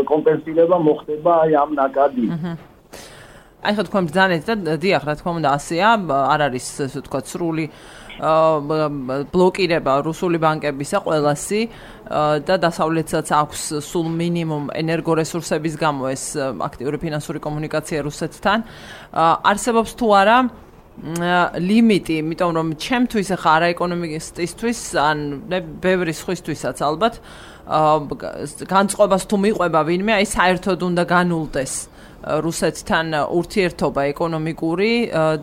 კომპენსირება 0.10 0.78
მოხდება 0.88 1.32
აი 1.46 1.52
ამ 1.62 1.76
ნაკადი. 1.78 2.28
აი 3.64 3.74
ხო 3.80 3.84
თქვენ 3.88 4.04
ბძანეთ 4.12 4.44
და 4.68 4.76
დიახ, 4.84 5.04
რა 5.08 5.14
თქმა 5.20 5.32
უნდა, 5.40 5.50
ასეა, 5.58 5.90
არ 6.04 6.40
არის 6.52 6.66
ასე 6.84 6.98
ვთქვათ, 7.00 7.26
სრული 7.32 7.66
ბლოკირება 9.34 9.94
რუსული 10.06 10.38
ბანკებისა 10.38 11.00
ყველასი 11.02 11.62
და 12.46 12.56
დასავლეთსაც 12.62 13.28
აქვს 13.34 13.62
სულ 13.82 14.08
მინიმუმ 14.22 14.66
ენერგორესურსების 14.70 15.76
გამო 15.82 16.04
ეს 16.14 16.38
აქტიური 16.38 16.98
ფინანსური 17.02 17.40
კომუნიკაცია 17.42 18.00
რუსეთთან. 18.06 18.58
არსებობს 19.18 19.92
თუ 19.98 20.08
არა 20.14 20.38
ლიმიტი, 21.58 22.16
იმიტომ 22.22 22.52
რომ 22.54 22.68
ჩემთვის 22.78 23.28
ახლა 23.34 23.52
არა 23.58 23.68
ეკონომისტისთვის, 23.74 24.80
ან 24.94 25.18
ბევრი 25.82 26.14
სხვისთვისაც 26.14 26.78
ალბათ, 26.86 27.14
განწყობას 28.70 29.24
თუ 29.26 29.36
მიყვება 29.42 29.82
ვინმე, 29.90 30.12
აი 30.22 30.26
საერთოდ 30.38 30.80
უნდა 30.86 31.04
განულდეს 31.10 31.74
რუსეთთან 32.24 33.08
ურთიერთობა 33.36 34.02
ეკონომიკური 34.14 34.92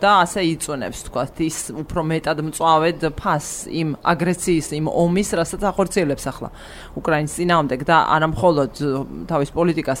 და 0.01 0.11
ასე 0.25 0.41
იწუნებს 0.49 0.99
თქვათ 1.07 1.41
ის 1.45 1.57
უფრო 1.77 2.01
მეტად 2.11 2.41
მწვავედ 2.47 3.05
ფას 3.19 3.47
იმ 3.69 3.89
აგრესიის 4.01 4.67
იმ 4.79 4.89
ომის 4.89 5.29
რასაც 5.37 5.61
ახორციელებს 5.71 6.25
ახლა 6.31 6.49
უკრაინის 6.97 7.37
ძინაამდე 7.37 7.75
და 7.85 7.97
არა 8.15 8.27
მხოლოდ 8.33 8.71
თავის 9.29 9.49
პოლიტიკას. 9.57 9.99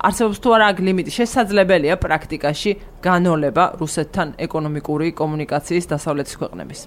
არსებობს 0.00 0.38
თუ 0.38 0.48
არა 0.54 0.68
ლიმიტი? 0.86 1.10
შესაძლებელია 1.18 1.94
პრაქტიკაში 1.98 2.70
განოლება 3.04 3.64
რუსეთთან 3.82 4.28
ეკონომიკური 4.46 5.06
კომუნიკაციის 5.18 5.84
დასავლეთის 5.92 6.34
ქვეყნების. 6.40 6.80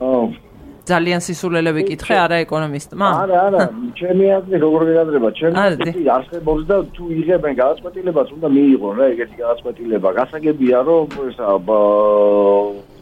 ო 0.00 0.45
ძალიან 0.90 1.20
სისულელები 1.26 1.82
კითხე 1.90 2.16
არა 2.24 2.36
ეკონომისტმა? 2.46 3.08
არა, 3.22 3.38
არა, 3.46 3.62
ჩემი 3.98 4.26
აზრი 4.38 4.56
როგორ 4.64 4.80
გადაძრება, 4.88 5.28
ჩემი 5.40 5.56
აზრი 5.66 6.04
არსებობს 6.16 6.62
და 6.70 6.76
თუ 6.96 7.04
იღებენ 7.20 7.52
გადაწყვეტილებას, 7.62 8.28
უნდა 8.36 8.48
მიიღონ 8.56 8.92
რა 9.00 9.04
ეგეთი 9.14 9.36
გადაწყვეტილება. 9.42 10.08
გასაგებია 10.20 10.78
რომ 10.88 11.06
ესა 11.26 11.46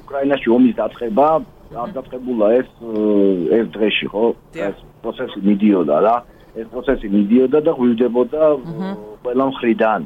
უკრაინაში 0.04 0.48
ომის 0.56 0.74
დაწყება 0.80 1.28
არ 1.74 1.90
დაწყებულა 1.96 2.46
ეს 2.60 2.70
ეს 3.58 3.66
დღეში 3.74 4.06
ხო? 4.12 4.24
ეს 4.54 4.76
პროცესი 5.02 5.38
მიდიოდა 5.48 5.96
რა. 6.06 6.16
ეს 6.54 6.66
პროცესი 6.70 7.06
მიდიოდა 7.16 7.58
და 7.66 7.72
ღვივდებოდა 7.78 8.42
ყველა 9.24 9.44
მხრიდან. 9.50 10.00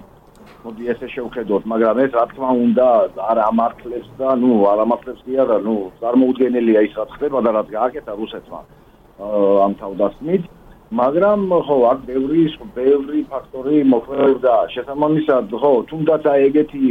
მოდი 0.69 0.85
ესე 0.93 1.09
შევხედოთ, 1.09 1.65
მაგრამ 1.73 1.97
ეს 2.05 2.13
რა 2.13 2.25
თქმა 2.29 2.51
უნდა 2.69 2.87
არ 3.25 3.39
ამართლებს 3.49 4.09
და 4.21 4.29
ნუ 4.37 4.53
არ 4.69 4.79
ამართლებს 4.85 5.21
კი 5.25 5.35
არა, 5.41 5.57
ნუ 5.65 5.77
წარმოუდგენელია 6.01 6.81
ის 6.85 6.93
რაც 6.99 7.11
ხდება 7.17 7.39
და 7.41 7.51
რაც 7.57 7.69
გააკეთა 7.73 8.13
რუსეთმა 8.21 8.61
ამ 9.65 9.73
თავდასხმით. 9.81 10.43
მაგრამ 10.89 11.41
ხო, 11.69 11.77
აქ 11.93 11.99
ბევრი 12.09 12.43
ბევრი 12.77 13.21
ფაქტორი 13.33 13.77
მოხდა 13.93 14.55
შესაბამისად, 14.75 15.47
ხო, 15.53 15.73
თუნდაც 15.89 16.23
აი 16.33 16.41
ეგეთი 16.49 16.85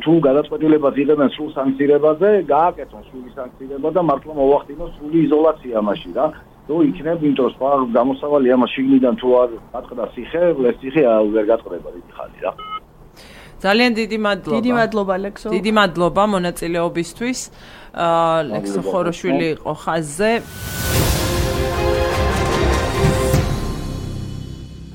თუ 0.00 0.12
გადაწყვეტილებას 0.24 0.94
იღებენ 1.02 1.28
სულ 1.36 1.48
სანქცირებაზე, 1.56 2.28
გააკეთონ 2.48 3.02
სრული 3.08 3.30
სანქცირება 3.36 3.88
და 3.92 4.00
მართლა 4.00 4.32
მოვახდინოს 4.40 4.92
სრული 4.96 5.18
იზოლაცია 5.28 5.76
მაშინ 5.88 6.12
რა. 6.16 6.26
თუ 6.70 6.76
იქნებ 6.86 7.22
იმიტომ 7.26 7.46
რომ 7.46 7.54
სხვა 7.58 7.70
გამოსავალია 7.98 8.56
მას 8.62 8.70
შიგნიდან 8.74 9.14
თუ 9.20 9.28
არ 9.42 9.50
გატყდა 9.74 10.04
სიხე, 10.14 10.42
ეს 10.70 10.76
სიხე 10.82 11.02
ვერ 11.34 11.44
გატყდება 11.50 11.88
დიდი 11.96 12.12
ხანი 12.14 12.38
რა. 12.46 12.52
ძალიან 13.64 13.92
დიდი 14.00 14.18
მადლობა. 14.26 14.54
დიდი 14.56 14.72
მადლობა 14.78 15.14
ლექსო. 15.26 15.48
დიდი 15.56 15.72
მადლობა 15.80 16.22
მონაწილეობისთვის. 16.34 17.38
აა 18.06 18.38
ლექსო 18.54 18.80
ხოროშვილი 18.86 19.46
იყო 19.58 19.72
ხაზზე. 19.82 20.32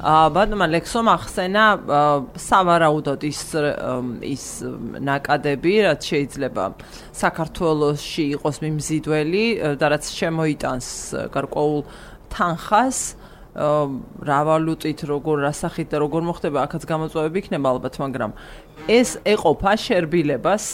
ბატონმა 0.05 0.67
ლექსომ 0.69 1.07
ახსენა 1.09 1.65
სავარაუდოდ 2.37 3.23
ის 3.25 3.39
ის 4.21 4.45
ნაკადები, 5.01 5.73
რაც 5.89 6.01
შეიძლება 6.13 6.65
საქართველოსში 7.17 8.25
იყოს 8.37 8.61
მიმზიდველი 8.61 9.45
და 9.81 9.85
რაც 9.95 10.05
შემოიტანს 10.05 10.89
გარკვეულ 11.33 11.79
თანხას 12.35 12.99
რა 13.55 14.39
ვალუტით, 14.45 14.99
როგორ 15.07 15.47
რასახით 15.47 15.87
და 15.95 15.97
როგორ 16.03 16.21
მოხდება, 16.27 16.67
აქაც 16.67 16.83
გამოწვევები 16.91 17.37
იქნება 17.39 17.67
ალბათ, 17.71 17.95
მაგრამ 18.03 18.31
ეს 18.91 19.15
ეყოფა 19.23 19.73
შერბილებას 19.79 20.65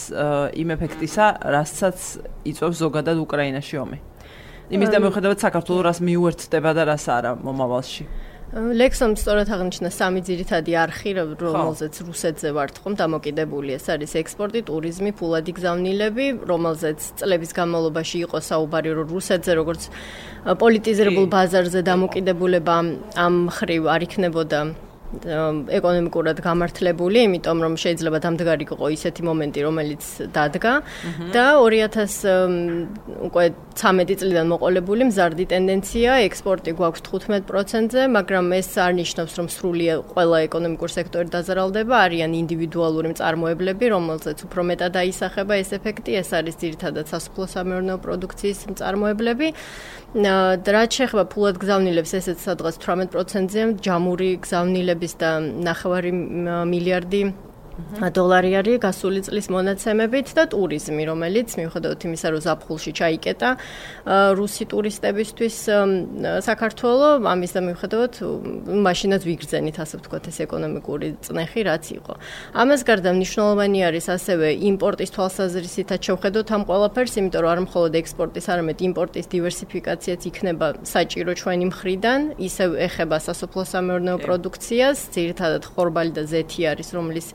იმ 0.58 0.68
ეფექტისა, 0.76 1.26
რასაც 1.46 1.98
იწვევს 2.42 2.76
ზოგადად 2.82 3.16
უკრაინაში 3.22 3.76
ომი. 3.78 3.98
იმის 4.72 4.88
და 4.90 4.98
მიუხედავად 4.98 5.38
საქართველოს 5.38 5.84
რას 5.86 5.98
მიუერთდება 6.02 6.70
და 6.74 6.82
რას 6.90 7.06
არა 7.06 7.32
მომავალში. 7.38 8.04
ლექსომ 8.52 9.14
სწორად 9.16 9.48
აღნიშნა 9.48 9.88
სამი 9.88 10.20
ძირითადი 10.28 10.72
არხი, 10.76 11.12
რომელზეც 11.40 11.94
რუსეთზე 12.04 12.48
ვართ 12.52 12.84
ხომ 12.84 12.94
დამოკიდებული. 13.00 13.80
ეს 13.80 13.88
არის 13.88 14.12
ექსპორტი, 14.20 14.60
ტურიზმი, 14.68 15.10
ფულადი 15.16 15.52
გზავნილები, 15.56 16.26
რომელზეც 16.44 17.00
წლების 17.16 17.50
განმავლობაში 17.56 18.16
იყო 18.28 18.38
საუბარი, 18.44 18.90
რომ 18.92 19.08
რუსეთზე 19.08 19.52
როგორც 19.56 19.82
პოლიტიზირებულ 20.44 21.26
ბაზარზე 21.32 21.80
დამოკიდებულება 21.80 22.76
ამ 23.16 23.34
ხრივ 23.56 23.82
არ 23.88 24.02
იქნებოდა 24.12 24.60
ეკონომიკურად 25.12 26.38
გამართლებული, 26.40 27.18
იმიტომ 27.28 27.58
რომ 27.64 27.74
შეიძლება 27.76 28.18
დამდგარი 28.24 28.64
იყო 28.64 28.86
ისეთი 28.96 29.22
მომენტი, 29.28 29.60
რომელიც 29.68 30.02
დადგა. 30.32 30.72
და 31.36 31.46
2000 31.60 32.88
უკვე 33.28 33.44
13 33.76 34.16
წლიდან 34.20 34.46
მოყოლებული 34.52 35.02
მზარდი 35.12 35.44
ტენდენცია, 35.52 36.10
ექსპორტი 36.28 36.70
გვაქვს 36.80 37.02
15%-ზე, 37.12 38.02
მაგრამ 38.16 38.46
ეს 38.56 38.70
არ 38.80 38.92
ნიშნავს, 39.00 39.32
რომ 39.38 39.46
სრულია 39.52 39.94
ყველა 40.12 40.36
ეკონომიკურ 40.48 40.90
სექტორი 40.96 41.28
დაზარალდება, 41.28 41.94
არიან 42.06 42.32
ინდივიდუალური 42.42 43.08
მწარმოებლები, 43.12 43.84
რომელზეც 43.92 44.38
უფრო 44.48 44.60
მეტად 44.72 44.94
აისახება 45.02 45.54
ეს 45.60 45.70
ეფექტი, 45.76 46.12
ეს 46.22 46.30
არის 46.32 46.54
ძირითადად 46.62 47.06
სასოფლო-სამეურნეო 47.12 47.96
პროდუქციის 48.00 48.60
მწარმოებლები. 48.72 49.48
და 50.12 50.72
რაც 50.76 50.98
შეეხება 50.98 51.24
ფულად 51.32 51.56
გზავნილებს, 51.62 52.12
ესეც 52.18 52.42
სადღაც 52.44 52.76
18%-ზე, 52.76 53.62
ჯამური 53.80 54.36
გზავნილების 54.44 55.14
და 55.16 55.30
9 55.64 56.12
მილიარდი 56.68 57.22
დოლარი 58.12 58.52
არის 58.60 58.76
გასული 58.82 59.20
წლის 59.26 59.46
მონაცემებით 59.52 60.28
და 60.36 60.44
ტურიზმი, 60.52 61.02
რომელიც 61.08 61.48
მიუხედავად 61.56 62.00
იმისა, 62.06 62.26
რომ 62.32 62.40
ზაფხულში 62.46 62.92
ჩაიკეტა 62.98 63.50
რუსი 64.36 64.64
ტურისტებისთვის 64.72 65.56
საქართველოს, 66.48 67.24
ამის 67.32 67.52
და 67.56 67.60
მიუხედავად 67.68 68.12
მაშინაც 68.86 69.22
ვიგრძენით, 69.28 69.76
ასე 69.82 69.94
ვთქვათ, 70.02 70.24
ეს 70.28 70.38
ეკონომიკური 70.44 71.08
წნეხი 71.24 71.62
რაც 71.68 71.84
იყო. 71.96 72.14
ამას 72.52 72.80
გარდა 72.88 73.10
მნიშვნელოვანი 73.16 73.80
არის 73.88 74.06
ასევე 74.16 74.48
იმპორტის 74.72 75.10
თვალსაზრისითაც 75.16 76.00
შევხედოთ 76.02 76.48
ამ 76.52 76.62
ყველაფერს, 76.68 77.14
იმიტომ 77.20 77.40
რომ 77.42 77.50
არ 77.52 77.60
მხოლოდ 77.66 77.92
ექსპორტის, 78.02 78.46
არამედ 78.52 78.78
იმპორტის 78.88 79.26
დივერსიფიკაციაც 79.32 80.20
იქნება 80.28 80.66
საჭირო 80.82 81.32
ჩვენი 81.40 81.64
მხრიდან, 81.72 82.20
ისევ 82.36 82.70
ეხება 82.86 83.16
სასოფლო-სამეურნეო 83.26 84.16
პროდუქციას, 84.26 84.98
ძირითადად 85.14 85.62
ხორბალი 85.72 86.12
და 86.12 86.22
ზეთი 86.28 86.62
არის, 86.72 86.88
რომლის 86.96 87.28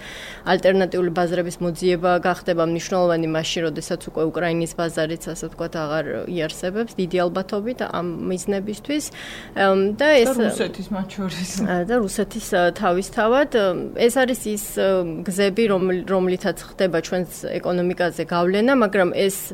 ალტერნატიული 0.48 1.12
ბაზრების 1.18 1.58
მოძიება 1.64 2.12
გახდება 2.24 2.64
მნიშვნელოვანი 2.68 3.28
მაშინ, 3.28 3.62
როდესაც 3.68 4.02
უკვე 4.10 4.24
უკრაინის 4.32 4.72
ბაზარიც 4.78 5.24
ასე 5.34 5.46
ვთქვათ 5.50 5.74
აღარ 5.84 6.06
იარსებებს 6.28 6.94
დიდი 6.98 7.18
ალბათობით 7.26 7.80
ამ 7.88 8.08
მიზნებისთვის. 8.32 9.06
და 9.98 10.08
ეს 10.22 10.32
რუსეთის 10.38 10.88
მათ 10.94 11.08
შორის. 11.18 11.50
და 11.90 11.96
რუსეთის 11.98 12.48
თავისთავად 12.78 13.50
ეს 13.98 14.14
არის 14.18 14.42
ის 14.48 14.66
გზები 15.28 15.64
რომლითაც 16.08 16.58
ხდება 16.70 16.98
ჩვენს 17.02 17.32
ეკონომიკაზე 17.60 18.24
გავლენა, 18.28 18.74
მაგრამ 18.84 19.10
ეს 19.16 19.54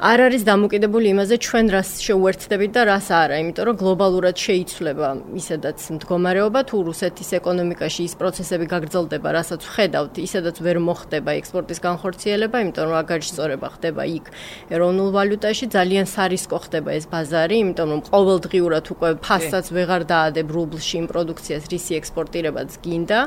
არ 0.00 0.20
არის 0.32 0.44
დამოკიდებული 0.48 1.10
იმაზე 1.12 1.36
ჩვენ 1.44 1.66
რას 1.76 1.88
შეუერთდებით 2.00 2.70
და 2.72 2.82
რას 2.88 3.08
არა, 3.12 3.36
იმიტომ 3.44 3.64
რომ 3.68 3.76
გლობალურად 3.84 4.36
შეიცვლება 4.40 5.08
ისედაც 5.36 5.78
მდგომარეობა 5.92 6.60
თუ 6.70 6.76
რუსეთის 6.88 7.30
ეკონომიკაში 7.36 8.06
ის 8.08 8.14
პროცესები 8.16 8.64
გაგრძელდება, 8.72 9.28
რასაც 9.36 9.60
ვხედავთ, 9.60 10.14
ისედაც 10.24 10.56
ვერ 10.64 10.80
მოხდება 10.80 11.30
ექსპორტის 11.36 11.84
განხორციელება, 11.84 12.56
იმიტომ 12.64 12.84
რომ 12.88 12.96
აგარშწორება 12.96 13.68
ხდება 13.76 14.02
იქ 14.16 14.24
ეროვნულ 14.72 15.10
ვალუტაში, 15.20 15.64
ძალიან 15.68 16.06
სარისკო 16.08 16.58
ხდება 16.64 16.90
ეს 16.96 17.04
ბაზარი, 17.12 17.56
იმიტომ 17.60 17.88
რომ 17.92 18.00
ყოველდღიურად 18.08 18.84
უკვე 18.96 19.10
ფასსაც 19.20 19.68
ვეღარ 19.68 20.02
დაადებ 20.08 20.48
რუბლში 20.48 20.94
იმ 20.96 21.06
პროდუქციას, 21.12 21.68
რისი 21.68 21.92
ექსპორტირებაც 22.00 22.70
გინდა. 22.80 23.20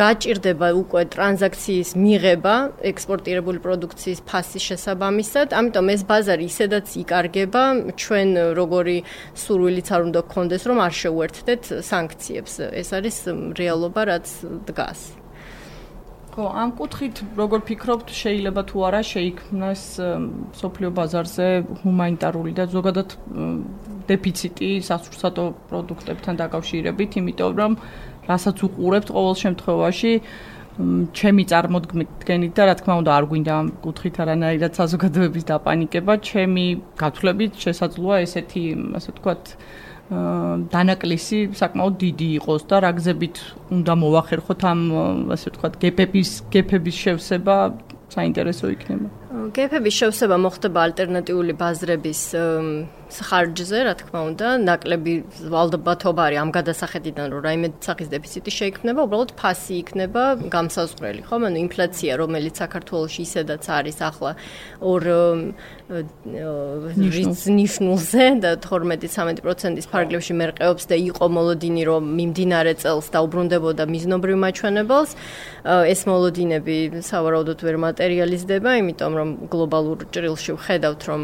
გაჭირდება 0.00 0.68
უკვე 0.72 1.02
ტრანზაქციის 1.12 1.90
მიღება 2.00 2.54
ექსპორტირებული 2.80 3.58
პროდუქციის 3.60 4.24
ფასის 4.24 4.62
შესაბამისად. 4.72 5.52
ამიტომ 5.66 5.86
ეს 5.90 6.02
ბაზარი 6.06 6.44
ისედაც 6.46 6.86
იკარგება, 7.02 7.62
ჩვენ 7.98 8.28
როგორი 8.54 8.96
სურვილიც 9.34 9.88
არ 9.90 10.00
უნდა 10.06 10.20
გქონდეს, 10.30 10.62
რომ 10.70 10.78
არ 10.86 10.92
შეუერთდეთ 11.02 11.62
სანქციებს. 11.82 12.52
ეს 12.70 12.88
არის 12.94 13.16
რეალობა, 13.58 14.00
რაც 14.06 14.26
დგას. 14.70 15.00
ხო, 16.36 16.44
ამ 16.52 16.70
კუთხით 16.76 17.16
როგორ 17.34 17.60
ფიქრობთ, 17.64 18.08
შეიძლება 18.12 18.62
თუ 18.68 18.76
არა 18.86 19.00
შეიქმნას 19.08 19.82
სოფლიო 20.60 20.90
ბაზარზე 20.92 21.46
ჰუმანიტარული 21.82 22.52
და 22.52 22.64
ზოგადად 22.70 23.08
დეფიციტი 24.06 24.70
სასურსათო 24.84 25.44
პროდუქტებთან 25.66 26.34
დაკავშირებით, 26.36 27.10
იმიტომ 27.24 27.52
რომ 27.56 27.72
რასაც 28.28 28.56
უყურებთ 28.68 29.08
ყოველ 29.16 29.36
შემთხვევაში 29.42 30.12
ჩემი 30.76 31.42
წარმოდგენით 31.48 32.52
და 32.52 32.62
რა 32.68 32.74
თქმა 32.76 32.94
უნდა 33.00 33.10
არ 33.16 33.24
გვინდა 33.32 33.52
ამ 33.56 33.68
კუთხით 33.80 34.16
არანაირად 34.20 34.72
საზოგადოების 34.76 35.44
დაპანიკება, 35.48 36.12
ჩემი 36.20 36.66
გათვლებით 37.00 37.52
შესაძლოა 37.64 38.16
ესეთი, 38.26 38.64
ასე 39.00 39.08
ვთქვათ, 39.16 39.42
დანაკლისი 40.76 41.38
საკმაოდ 41.56 41.94
დიდი 42.04 42.28
იყოს 42.38 42.62
და 42.70 42.76
რა 42.84 42.90
გზებით 42.98 43.36
უნდა 43.74 43.92
მოვახერხოთ 44.04 44.60
ამ 44.70 44.80
ასე 45.34 45.46
ვთქვათ, 45.50 45.74
გეფების 45.82 46.30
გეფების 46.52 46.96
შევსება 47.02 47.56
საინტერესო 48.12 48.66
იქნება. 48.76 49.08
გეფების 49.56 49.94
შევსება 50.00 50.36
მოხდება 50.44 50.78
ალტერნატიული 50.86 51.52
ბაზრების 51.58 52.20
ხარჯზე, 53.06 53.78
რა 53.86 53.94
თქმა 54.00 54.20
უნდა, 54.30 54.46
ნაკლები 54.66 55.14
ვალდებათობა 55.52 56.22
არის 56.26 56.38
ამ 56.42 56.50
გადასახედიდან, 56.56 57.26
რომ 57.32 57.40
რაიმე 57.46 57.68
სახის 57.86 58.08
დეფიციტი 58.10 58.50
შეიქმნება, 58.58 59.00
უბრალოდ 59.06 59.30
ფასი 59.38 59.74
იქნება 59.82 60.22
გამსაზღვრელი, 60.50 61.22
ხო? 61.28 61.36
ანუ 61.46 61.58
ინფლაცია, 61.66 62.12
რომელიც 62.18 62.54
საქართველოში 62.62 63.20
ისედაც 63.26 63.64
არის 63.70 63.98
ახლა 64.02 64.32
ორ 64.82 65.02
ნიშნულზე 67.46 68.24
და 68.42 68.50
12-13%-ის 68.58 69.86
ფარგლებში 69.86 70.34
მერყეობს 70.34 70.84
და 70.90 70.96
იყო 70.98 71.26
მოლოდინი, 71.30 71.82
რომ 71.86 72.02
მიმდინარე 72.18 72.72
წელს 72.82 73.06
დაუბრუნდებოდა 73.14 73.86
მიზნობრივ 73.86 74.36
მაჩვენებელს. 74.42 75.10
ეს 75.62 76.00
მოლოდინები 76.10 76.76
სავარაუდოდ 77.06 77.58
ვერ 77.62 77.76
მატერიალიზდება, 77.86 78.70
იმიტომ 78.82 79.12
რომ 79.14 79.28
გლობალურ 79.46 79.98
ჭრილში 80.10 80.50
ვხედავთ, 80.58 81.00
რომ 81.06 81.20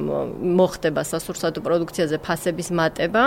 მოხდება 0.62 1.02
სასურსათო 1.02 1.60
პროდუქციაზე 1.72 2.16
ფასების 2.20 2.68
მატება, 2.76 3.22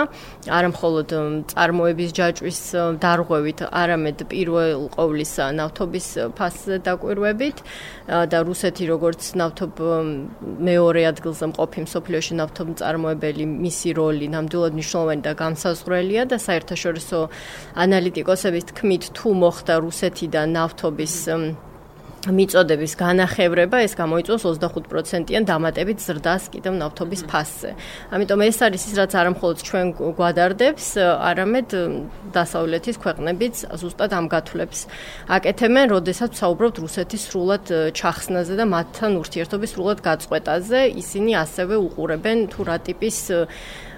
არა 0.46 0.68
მხოლოდ 0.70 1.08
წარმოების 1.50 2.10
ჯაჭვის 2.14 2.60
დარღვევით, 3.02 3.58
არამედ 3.66 4.18
პირველ 4.30 4.86
ყოვლის 4.94 5.32
ნავთობის 5.58 6.06
ფასზე 6.38 6.78
დაკვირვებით 6.86 7.58
და 8.06 8.38
რუსეთი 8.46 8.84
როგორც 8.86 9.22
ნავთობ 9.42 9.72
მეორე 10.70 11.02
ადგილზე 11.10 11.44
მყოფი 11.50 11.80
მსოფლიოში 11.90 12.32
ნავთობ 12.38 12.66
წარმოებელი 12.78 13.44
მისი 13.66 13.90
როლი 13.98 14.26
ნამდვილად 14.30 14.72
მნიშვნელოვანი 14.78 15.22
და 15.26 15.32
განსაზღვრელია 15.42 16.22
და 16.30 16.38
საერთაშორისო 16.38 17.18
ანალიტიკოსების 17.82 18.68
თქმით 18.70 19.10
თუ 19.18 19.28
მოხდა 19.42 19.74
რუსეთიდან 19.82 20.46
ნავთობის 20.54 21.16
მიწოდების 22.26 22.92
განახევრება 22.98 23.80
ეს 23.86 23.94
გამოიწვევს 23.98 24.44
25%-იან 24.58 25.44
დამატებით 25.46 25.98
ზრდას 26.02 26.48
კიდევ 26.54 26.74
ნავთობის 26.80 27.22
ფასზე. 27.30 27.70
ამიტომ 28.10 28.40
ეს 28.46 28.58
არის 28.66 28.82
ის 28.86 28.94
რაც 28.98 29.12
არამხოლოდ 29.20 29.58
ჩვენ 29.66 29.86
გვადარდებს, 30.18 30.86
არამედ 31.00 31.68
დასავლეთის 32.34 32.96
ქვეყნებიც 33.02 33.54
ზუსტად 33.78 34.10
ამ 34.18 34.26
გათვლებს 34.32 34.78
აკეთებენ, 35.30 35.86
როდესაც 35.96 36.30
საუბრობთ 36.34 36.76
რუსეთის 36.82 37.22
სრულად 37.30 37.64
ჩახსნაზე 37.94 38.54
და 38.58 38.64
მათთან 38.66 39.12
ურთიერთობის 39.22 39.70
სრულად 39.76 39.98
გაწყვეტაზე, 40.02 40.80
ისინი 41.02 41.32
ასევე 41.44 41.74
უყურებენ 41.86 42.38
თუ 42.50 42.60
რა 42.66 42.76
ტიპის 42.86 43.18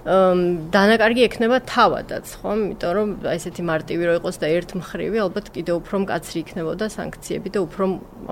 დანაკარგი 0.09 1.25
ექნება 1.27 1.59
თავადაც, 1.69 2.31
ხო? 2.41 2.53
იმიტომ 2.57 2.93
რომ 2.97 3.09
ესეთი 3.29 3.63
მარტივი 3.69 4.05
რო 4.09 4.13
იყოს 4.19 4.37
და 4.41 4.49
ერთ 4.57 4.71
მხრივი, 4.81 5.19
ალბათ 5.21 5.47
კიდე 5.53 5.73
უფრო 5.77 5.97
მკაცრი 6.05 6.39
იქნებოდა 6.49 6.87
სანქციები 6.97 7.49
და 7.53 7.59
უფრო 7.69 7.85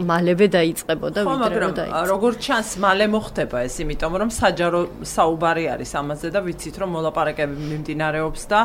მალევე 0.08 0.46
დაიწყებოდა 0.56 1.20
ვიდრე 1.26 1.58
რომ 1.60 1.72
დაიწყო. 1.76 2.04
როგორც 2.16 2.38
ჩანს, 2.48 2.70
მალე 2.80 3.06
მოხდება 3.12 3.56
ეს, 3.68 3.74
იმიტომ 3.84 4.12
რომ 4.24 4.30
საჯარო 4.32 4.80
საუბარი 5.04 5.64
არის 5.76 5.90
ამაზე 6.00 6.28
და 6.32 6.40
ვიცით 6.48 6.76
რომ 6.80 6.88
მოლაპარაკები 6.96 7.54
მიმდინარეობს 7.60 8.42
და 8.48 8.60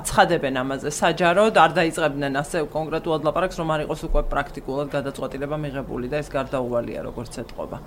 აცხადებენ 0.00 0.54
ამაზე 0.60 0.88
საჯაროდ, 1.00 1.54
არ 1.64 1.70
დაიწყებდნენ 1.80 2.32
ასე 2.44 2.56
კონკრეტულად 2.76 3.20
ლაპარაკს, 3.24 3.56
რომ 3.56 3.68
არ 3.72 3.80
იყოს 3.88 4.00
უკვე 4.04 4.22
პრაქტიკულად 4.28 4.88
გადაწყვეტილება 4.96 5.56
მიღებული 5.64 6.12
და 6.12 6.20
ეს 6.20 6.28
გარდაუვალია 6.28 7.00
როგორც 7.08 7.32
ეთყობა. 7.40 7.78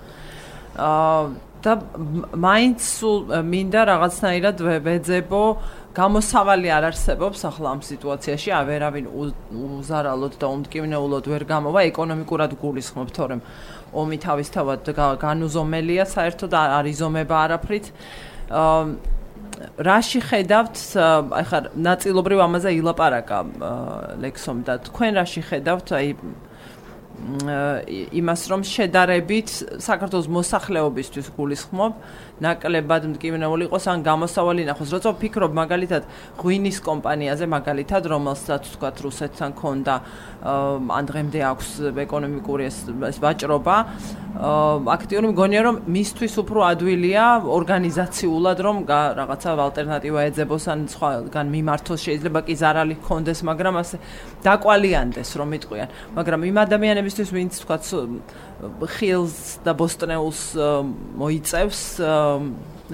აა 0.74 1.53
და 1.64 1.72
მაინც 2.36 2.78
სულ 2.84 3.40
მინდა 3.48 3.82
რაღაცნაირად 3.88 4.58
ვეძებო 4.84 5.42
გამოსავალი 5.94 6.68
არ 6.76 6.84
არსებობს 6.90 7.40
ახლა 7.48 7.72
ამ 7.72 7.80
სიტუაციაში 7.86 8.50
ავერავინ 8.58 9.06
უზარალოდ 9.78 10.34
და 10.42 10.46
უმტკივნეულოდ 10.56 11.24
ვერ 11.32 11.44
გამოვა 11.48 11.80
ეკონომიკურად 11.90 12.56
გულისხმობ 12.60 13.08
თორემ 13.16 13.42
ომი 13.94 14.18
თავისთავად 14.26 14.90
განუზომელია 15.22 16.04
საერთოდ 16.10 16.52
არ 16.60 16.90
იზომება 16.90 17.36
არაფრით. 17.46 17.86
რაში 19.78 20.20
ხედავთ 20.28 20.76
ახლა 20.98 21.58
ნაწილობრივ 21.78 22.38
ამაზე 22.42 22.70
ილაპარაკა 22.74 23.38
ლექსომ 24.24 24.66
და 24.66 24.74
თქვენ 24.88 25.12
რაში 25.22 25.42
ხედავთ 25.46 25.88
აი 25.94 26.08
იმას 27.14 28.42
რომ 28.50 28.62
შედარებით 28.66 29.48
საქართველოს 29.78 30.26
მოსახლეობისთვის 30.34 31.26
გულისხმობ 31.38 31.92
ნაკლებად 32.42 33.06
მტკივნეული 33.14 33.70
იყოს 33.70 33.84
ან 33.86 34.02
გამოსავალი 34.02 34.66
ნახოს. 34.66 34.90
როცა 34.90 35.14
ვფიქრობ 35.14 35.52
მაგალითად 35.54 36.02
ღვინის 36.42 36.78
კომპანიაზე 36.82 37.46
მაგალითად 37.46 38.02
რომელსაც 38.10 38.62
თქვა 38.74 38.90
რუსეთთან 39.06 39.50
ქონდა 39.54 39.94
ან 40.90 41.04
დღემდე 41.06 41.40
აქვს 41.54 41.68
ეკონომიკური 41.94 42.62
ეს 42.66 43.16
ვაჭრობა 43.22 43.76
აქტიური 44.34 45.26
მგონია 45.30 45.60
რომ 45.62 45.76
მისთვის 45.86 46.34
უფრო 46.42 46.60
ადვილია 46.74 47.24
ორგანიზაციულად 47.46 48.58
რომ 48.66 48.76
რაღაცა 48.90 49.48
ალტერნატივა 49.54 50.20
ეძებოს 50.34 50.64
ან 50.74 50.80
სხვაგან 50.90 51.46
მიმართოს. 51.54 52.00
შეიძლება 52.04 52.40
კი 52.42 52.54
ზარალი 52.58 52.98
ქონდეს 52.98 53.46
მაგრამ 53.46 53.74
ასე 53.78 53.96
დაკვალიანდეს 54.42 55.30
რომ 55.38 55.48
იტყვიან 55.54 55.88
მაგრამ 56.18 56.40
იმ 56.50 56.56
ადამიანებისთვის 57.04 57.30
ვინც 57.36 57.52
თქვა 57.60 57.76
ხილს 58.96 59.36
და 59.64 59.72
ბოსტნეულს 59.76 60.40
მოიწევს 61.20 61.80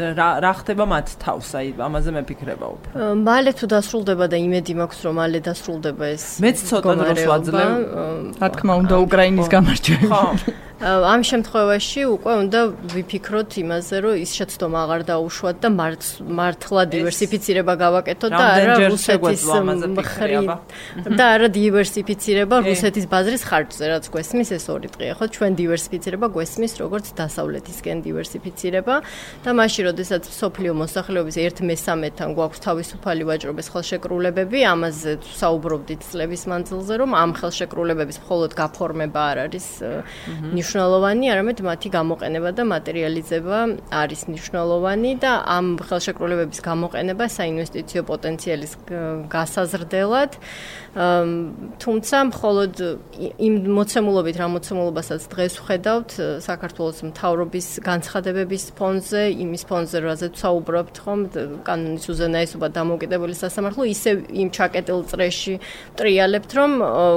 რა 0.01 0.29
რა 0.42 0.53
ხდება 0.55 0.85
მათ 0.87 1.07
თავს? 1.23 1.51
აი 1.55 1.66
ამაზე 1.79 2.11
მეფიქრება 2.14 2.66
უფრო. 2.75 2.90
მალე 3.27 3.51
თუ 3.59 3.66
დასრულდება 3.70 4.25
და 4.31 4.37
იმედი 4.38 4.73
მაქვს 4.83 5.01
რომ 5.07 5.14
მალე 5.18 5.38
დასრულდება 5.46 6.05
ეს 6.14 6.25
მეც 6.42 6.59
ცოტა 6.70 6.94
დროს 7.01 7.23
ვაძლევ. 7.31 7.70
რა 8.38 8.49
თქმა 8.55 8.73
უნდა 8.83 8.94
უკრაინის 9.07 9.49
გამარჯვება 9.51 10.07
ხო 10.11 10.31
ამ 10.81 11.21
შემთხვევაში 11.29 12.01
უკვე 12.09 12.33
უნდა 12.40 12.61
ვიფიქროთ 12.88 13.51
იმაზე, 13.61 13.97
რომ 14.01 14.14
ის 14.25 14.31
შეცდომა 14.33 14.79
აღარ 14.81 15.03
დაუშვათ 15.12 15.57
და 15.61 15.69
მართლა 15.77 16.83
დივერსიფიცირება 16.95 17.75
გავაკეთოთ 17.85 18.33
და 18.33 18.47
არა 18.57 18.75
რუსეთის 18.88 19.45
მხრივ 19.93 20.49
და 21.21 21.25
არა 21.37 21.49
დივერსიფიცირება 21.53 22.57
რუსეთის 22.64 23.05
ბაზრის 23.12 23.43
ხარჯზე, 23.45 23.85
რაც 23.93 24.05
გვესმის 24.09 24.49
ეს 24.57 24.64
ორი 24.73 24.88
დღეა, 24.88 25.12
ხო? 25.21 25.25
ჩვენ 25.37 25.53
დივერსიფიცირება 25.61 26.27
გვესმის 26.33 26.73
როგორც 26.81 27.07
დასავლეთისკენ 27.12 27.99
დივერსიფიცირება 28.09 28.95
და 29.45 29.51
მაშინ, 29.61 29.83
როდესაც 29.93 30.23
სოფლიო 30.33 30.73
მოსახლეობის 30.81 31.37
1/3-თან 31.45 32.31
გვაქვს 32.40 32.61
თავისუფალი 32.64 33.23
ვაჭრობის 33.29 33.66
ხელშეკრულებები, 33.69 34.59
ამაზე 34.64 35.12
საუბრობდით 35.29 36.01
წლების 36.09 36.43
მანძილზე, 36.49 36.95
რომ 37.05 37.11
ამ 37.21 37.31
ხელშეკრულებების 37.37 38.16
მხოლოდ 38.25 38.51
გაფორმება 38.57 39.21
არ 39.31 39.38
არის 39.45 39.66
ნიშნული 40.57 40.69
მნიშვნელოვანი, 40.71 41.27
არამედ 41.35 41.59
მათი 41.67 41.89
გამოყენება 41.91 42.51
და 42.55 42.63
მატერიალიზება 42.71 43.59
არის 43.91 44.21
მნიშვნელოვანი 44.31 45.11
და 45.19 45.33
ამ 45.43 45.67
ხელშეკრულებების 45.83 46.61
გამოყენება 46.63 47.25
საინვესტიციო 47.27 48.03
პოტენციალის 48.07 48.73
გასაზრდელად. 49.35 50.33
თუმცა 51.83 52.17
მხოლოდ 52.31 52.75
იმ 53.47 53.55
მოცემულობით 53.79 54.37
რა 54.39 54.47
მოცემულობასაც 54.55 55.23
დღეს 55.31 55.55
ვხედავთ 55.59 56.11
საქართველოს 56.47 56.99
მთავრობის 57.11 57.67
განცხადებების 57.83 58.65
ფონზე, 58.79 59.23
იმის 59.43 59.63
ფონზე, 59.71 59.97
რაზეც 60.07 60.35
საუბრობთ 60.39 60.95
ხომ, 61.03 61.21
კანონის 61.67 62.05
უზენაესობა 62.11 62.67
დამოუკიდებელი 62.79 63.35
სასამართლო 63.43 63.83
ისე 63.91 64.11
იმ 64.35 64.49
ჩაკეტილ 64.55 65.01
წრეში 65.11 65.55
ტრიალებთ, 65.99 66.51
რომ 66.59 66.71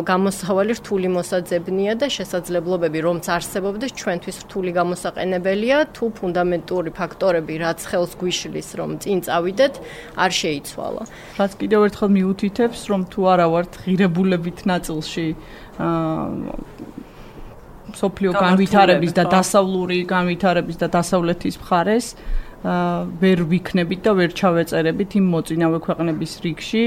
გამოსავალი 0.10 0.74
რთული 0.78 1.08
მოსაძებნია 1.18 1.94
და 2.02 2.08
შესაძლებლობები 2.14 3.00
რომც 3.02 3.26
არსებობდეს 3.44 3.92
ჩვენთვის 4.00 4.38
რთული 4.48 4.72
გამოსაყენებელია, 4.78 5.78
თუ 5.98 6.06
ფუნდამენტური 6.22 6.92
ფაქტორები 6.94 7.54
რაც 7.66 7.80
ხელს 7.90 8.14
გვიშლის, 8.22 8.70
რომ 8.80 8.90
წინ 9.04 9.20
წავიდეთ, 9.28 9.74
არ 10.14 10.32
შეიცვალა. 10.32 11.04
რაც 11.42 11.52
კიდევ 11.60 11.80
ერთხელ 11.90 12.10
მიუთითებს, 12.18 12.80
რომ 12.94 13.02
თუ 13.12 13.22
არა 13.34 13.48
ვარ 13.52 13.64
ვართ 13.64 13.80
ღირებულებით 13.84 14.60
ნაწილში 14.68 15.28
აა 15.80 16.54
სოფლიო 17.94 18.32
განვითარების 18.34 19.14
და 19.16 19.24
დასავლური 19.32 19.98
განვითარების 20.10 20.78
და 20.82 20.88
დასავლეთის 20.98 21.56
მხარეს 21.62 22.08
ვერ 23.22 23.40
ვიქნებით 23.52 24.02
და 24.08 24.12
ვერ 24.18 24.32
ჩავეწერებით 24.34 25.12
იმ 25.20 25.26
მოწინავე 25.34 25.80
ქვეყნების 25.86 26.34
რიგში 26.44 26.84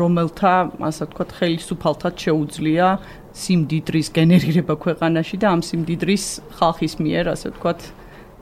რომელთა 0.00 0.54
ასე 0.88 1.02
ვთქვათ 1.08 1.30
ხელისუფალთაც 1.38 2.14
შეუძლია 2.24 2.88
სიმდიდრის 3.34 4.08
გენერირება 4.14 4.74
ქვეყანაში 4.78 5.36
და 5.42 5.46
ამ 5.54 5.60
სიმდიდრის 5.66 6.24
ხალხის 6.58 6.94
მიერ 7.02 7.24
ასე 7.34 7.50
ვთქვათ 7.50 7.80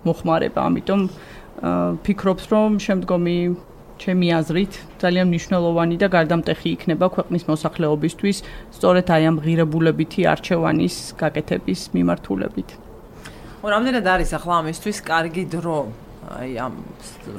მოხმარება. 0.05 0.61
ამიტომ 0.69 1.01
ფიქრობს 2.05 2.45
რომ 2.53 2.71
შემდგომი 2.85 3.37
ჩემი 4.03 4.29
აზრით 4.35 4.73
ძალიან 5.03 5.27
მნიშვნელოვანი 5.31 5.97
და 6.03 6.07
გარდამტეხი 6.17 6.69
იქნება 6.77 7.07
ქვეყნის 7.15 7.45
მოსახლეობისთვის 7.49 8.37
სწორედ 8.77 9.07
აი 9.15 9.23
ამ 9.31 9.37
ღირებულებითი 9.45 10.21
არჩევანის 10.33 10.97
გაკეთების 11.23 11.81
მიმართულებით. 11.95 12.69
რამდენად 13.63 14.07
არის 14.15 14.31
ახლა 14.39 14.55
ამისთვის 14.63 14.99
კარგი 15.07 15.45
დრო 15.55 15.79
აი 16.43 16.51
ამ 16.67 16.75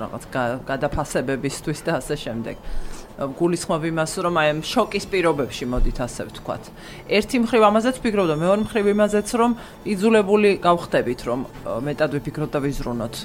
რაღაც 0.02 0.24
გადაფასებებისთვის 0.70 1.80
და 1.84 1.92
ასე 2.00 2.16
შემდეგ. 2.24 2.56
გულისხმობ 3.40 3.84
იმას, 3.90 4.12
რომ 4.26 4.34
აი 4.40 4.48
ამ 4.54 4.60
შოკის 4.64 5.06
პირობებში 5.12 5.66
მოდით 5.72 5.98
ასე 6.04 6.22
ვთქვათ. 6.30 6.64
ერთი 7.08 7.38
მხრივ 7.44 7.62
ამაზეც 7.70 7.96
ვფიქრობ 8.00 8.28
და 8.32 8.36
მეორე 8.44 8.62
მხრივ 8.68 8.86
იმაზეც, 8.94 9.28
რომ 9.40 9.52
იძულებული 9.88 10.50
გავხდებით, 10.64 11.20
რომ 11.28 11.40
მეტად 11.88 12.10
ვიფიქროთ 12.18 12.50
და 12.54 12.60
ვიზრუნოთ 12.64 13.16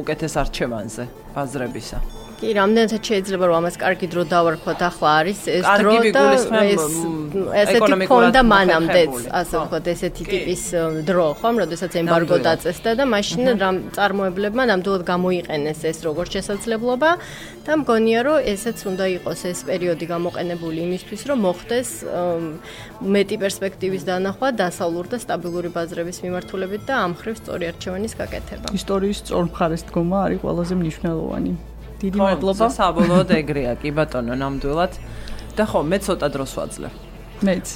უკეთეს 0.00 0.34
არჩევანზე 0.40 1.04
ბაზრებისა. 1.36 2.21
კი, 2.42 2.50
რამდენად 2.58 3.06
შეიძლება 3.06 3.44
რომ 3.46 3.56
ამას 3.62 3.76
კარგი 3.78 4.06
დრო 4.10 4.22
დავარქვათ, 4.26 4.80
ახლა 4.82 5.10
არის 5.22 5.40
ეს 5.46 5.66
დრო 5.78 5.92
და 6.10 6.22
ეს 6.34 6.86
ესეთი 7.62 8.08
ფონდა 8.10 8.40
მანამდეც, 8.42 9.14
ასე 9.30 9.54
ვთქვათ, 9.62 9.86
ესეთი 9.94 10.24
ტიპის 10.26 10.62
დრო, 11.06 11.26
ხომ, 11.38 11.54
როდესაც 11.62 11.92
ემბარგო 12.02 12.36
დაწესდა 12.42 12.90
და 12.98 13.04
მაშინ 13.14 13.42
რამ 13.62 13.76
წარმოებლებმა 13.94 14.62
ნამდვილად 14.72 15.04
გამოიყენეს 15.06 15.80
ეს 15.86 15.98
როგორც 16.02 16.30
შესაძლებლობა 16.36 17.10
და 17.62 17.72
მგონია 17.78 18.20
რომ 18.26 18.38
ესეც 18.52 18.78
უნდა 18.90 19.04
იყოს 19.22 19.40
ეს 19.46 19.58
პერიოდი 19.70 20.04
გამოყენებული 20.10 20.78
იმისთვის, 20.82 21.22
რომ 21.30 21.38
მოხდეს 21.46 21.90
მეტი 23.06 23.36
პერსპექტივის 23.38 24.02
დანახვა 24.10 24.48
დასავლურ 24.58 25.06
და 25.14 25.18
სტაბილური 25.22 25.70
ბაზრების 25.70 26.18
მიმართულებით 26.26 26.82
და 26.90 26.94
ამ 27.06 27.12
ხრივ 27.22 27.34
სწორი 27.38 27.64
არჩევანის 27.70 28.12
გაკეთება. 28.18 28.66
ისტორიის 28.74 29.18
სწორ 29.22 29.44
მხარეს 29.46 29.82
დგომა 29.86 30.18
არის 30.26 30.38
ყველაზე 30.42 30.74
მნიშვნელოვანი. 30.82 31.71
დიდი 32.02 32.18
მადლობა. 32.18 32.66
საბოლოოდ 32.76 33.30
ეგრეა, 33.38 33.72
კი 33.78 33.90
ბატონო, 33.94 34.34
ნამდვილად. 34.34 34.92
და 35.56 35.64
ხო, 35.68 35.80
მე 35.84 35.98
ცოტა 36.02 36.28
დროს 36.34 36.52
ვაძლევ. 36.58 36.92
მეც. 37.46 37.66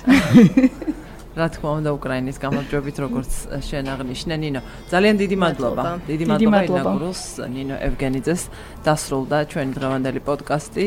რა 1.38 1.46
თქმა 1.52 1.70
უნდა, 1.84 1.90
უკრაინის 1.92 2.38
გამარჯვებით 2.40 2.96
როგორც 3.04 3.32
შენ 3.60 3.84
აღნიშნე, 3.92 4.34
ნინო. 4.40 4.60
ძალიან 4.88 5.14
დიდი 5.20 5.36
მადლობა. 5.36 5.82
დიდი 6.08 6.24
მადლობა 6.32 6.60
ინაგუროს 6.64 7.20
ნინო 7.52 7.76
ევგენიძეს 7.88 8.42
დასრულდა 8.88 9.38
ჩვენი 9.52 9.72
დღევანდელი 9.76 10.20
პოდკასტი 10.24 10.84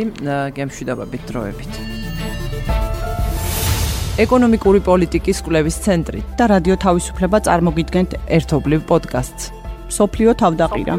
გემშვიდობებით 0.57 1.23
დროებით. 1.29 1.73
ეკონომიკური 4.19 4.79
პოლიტიკის 4.83 5.37
კვლევის 5.45 5.77
ცენტრი 5.85 6.19
და 6.35 6.43
რადიო 6.51 6.75
თავისუფლება 6.81 7.37
წარმოგიდგენთ 7.45 8.11
ერთობლივ 8.35 8.81
პოდკასტს. 8.89 9.58
სოფლიო 9.89 10.31
თავდაყირა. 10.41 10.93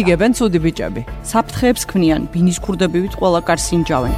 იგებენ 0.00 0.32
ცუდი 0.36 0.58
ბიჭები. 0.64 1.02
საფრთხეებს 1.30 1.82
ქმნიან, 1.90 2.22
ბინის 2.32 2.58
ქურდებივით 2.64 3.14
ყველა 3.20 3.40
კარს 3.48 3.66
ინჯავენ. 3.76 4.14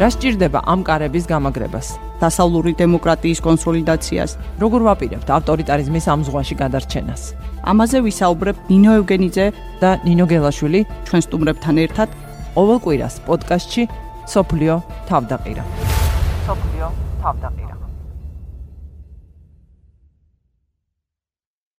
რა 0.00 0.08
სჭირდება 0.10 0.60
ამ 0.66 0.80
კარების 0.82 1.24
გამაგრებას? 1.30 1.86
დასავლური 2.22 2.72
დემოკრატიის 2.82 3.40
კონსოლიდაციას, 3.46 4.30
როგორ 4.62 4.80
ვაპირებთ 4.88 5.28
ავტორიტარიზმის 5.38 6.04
ამ 6.12 6.20
ზღვაში 6.26 6.54
გადარჩენას? 6.62 7.22
ამაზე 7.70 7.98
ვისაუბრებ 8.06 8.56
ნინო 8.70 8.90
ევგენიძე 8.98 9.46
და 9.82 9.90
ნინო 10.06 10.24
გელაშვილი 10.32 10.80
ჩვენ 11.06 11.20
სტუმრებთან 11.26 11.76
ერთად 11.84 12.08
ყოველ 12.56 12.78
კვირას 12.84 13.14
პოდკასტში 13.26 13.82
სოფლიო 14.34 14.74
თავდაყირა. 15.08 15.64
სოფლიო 16.46 16.86
თავდაყირა 17.22 17.63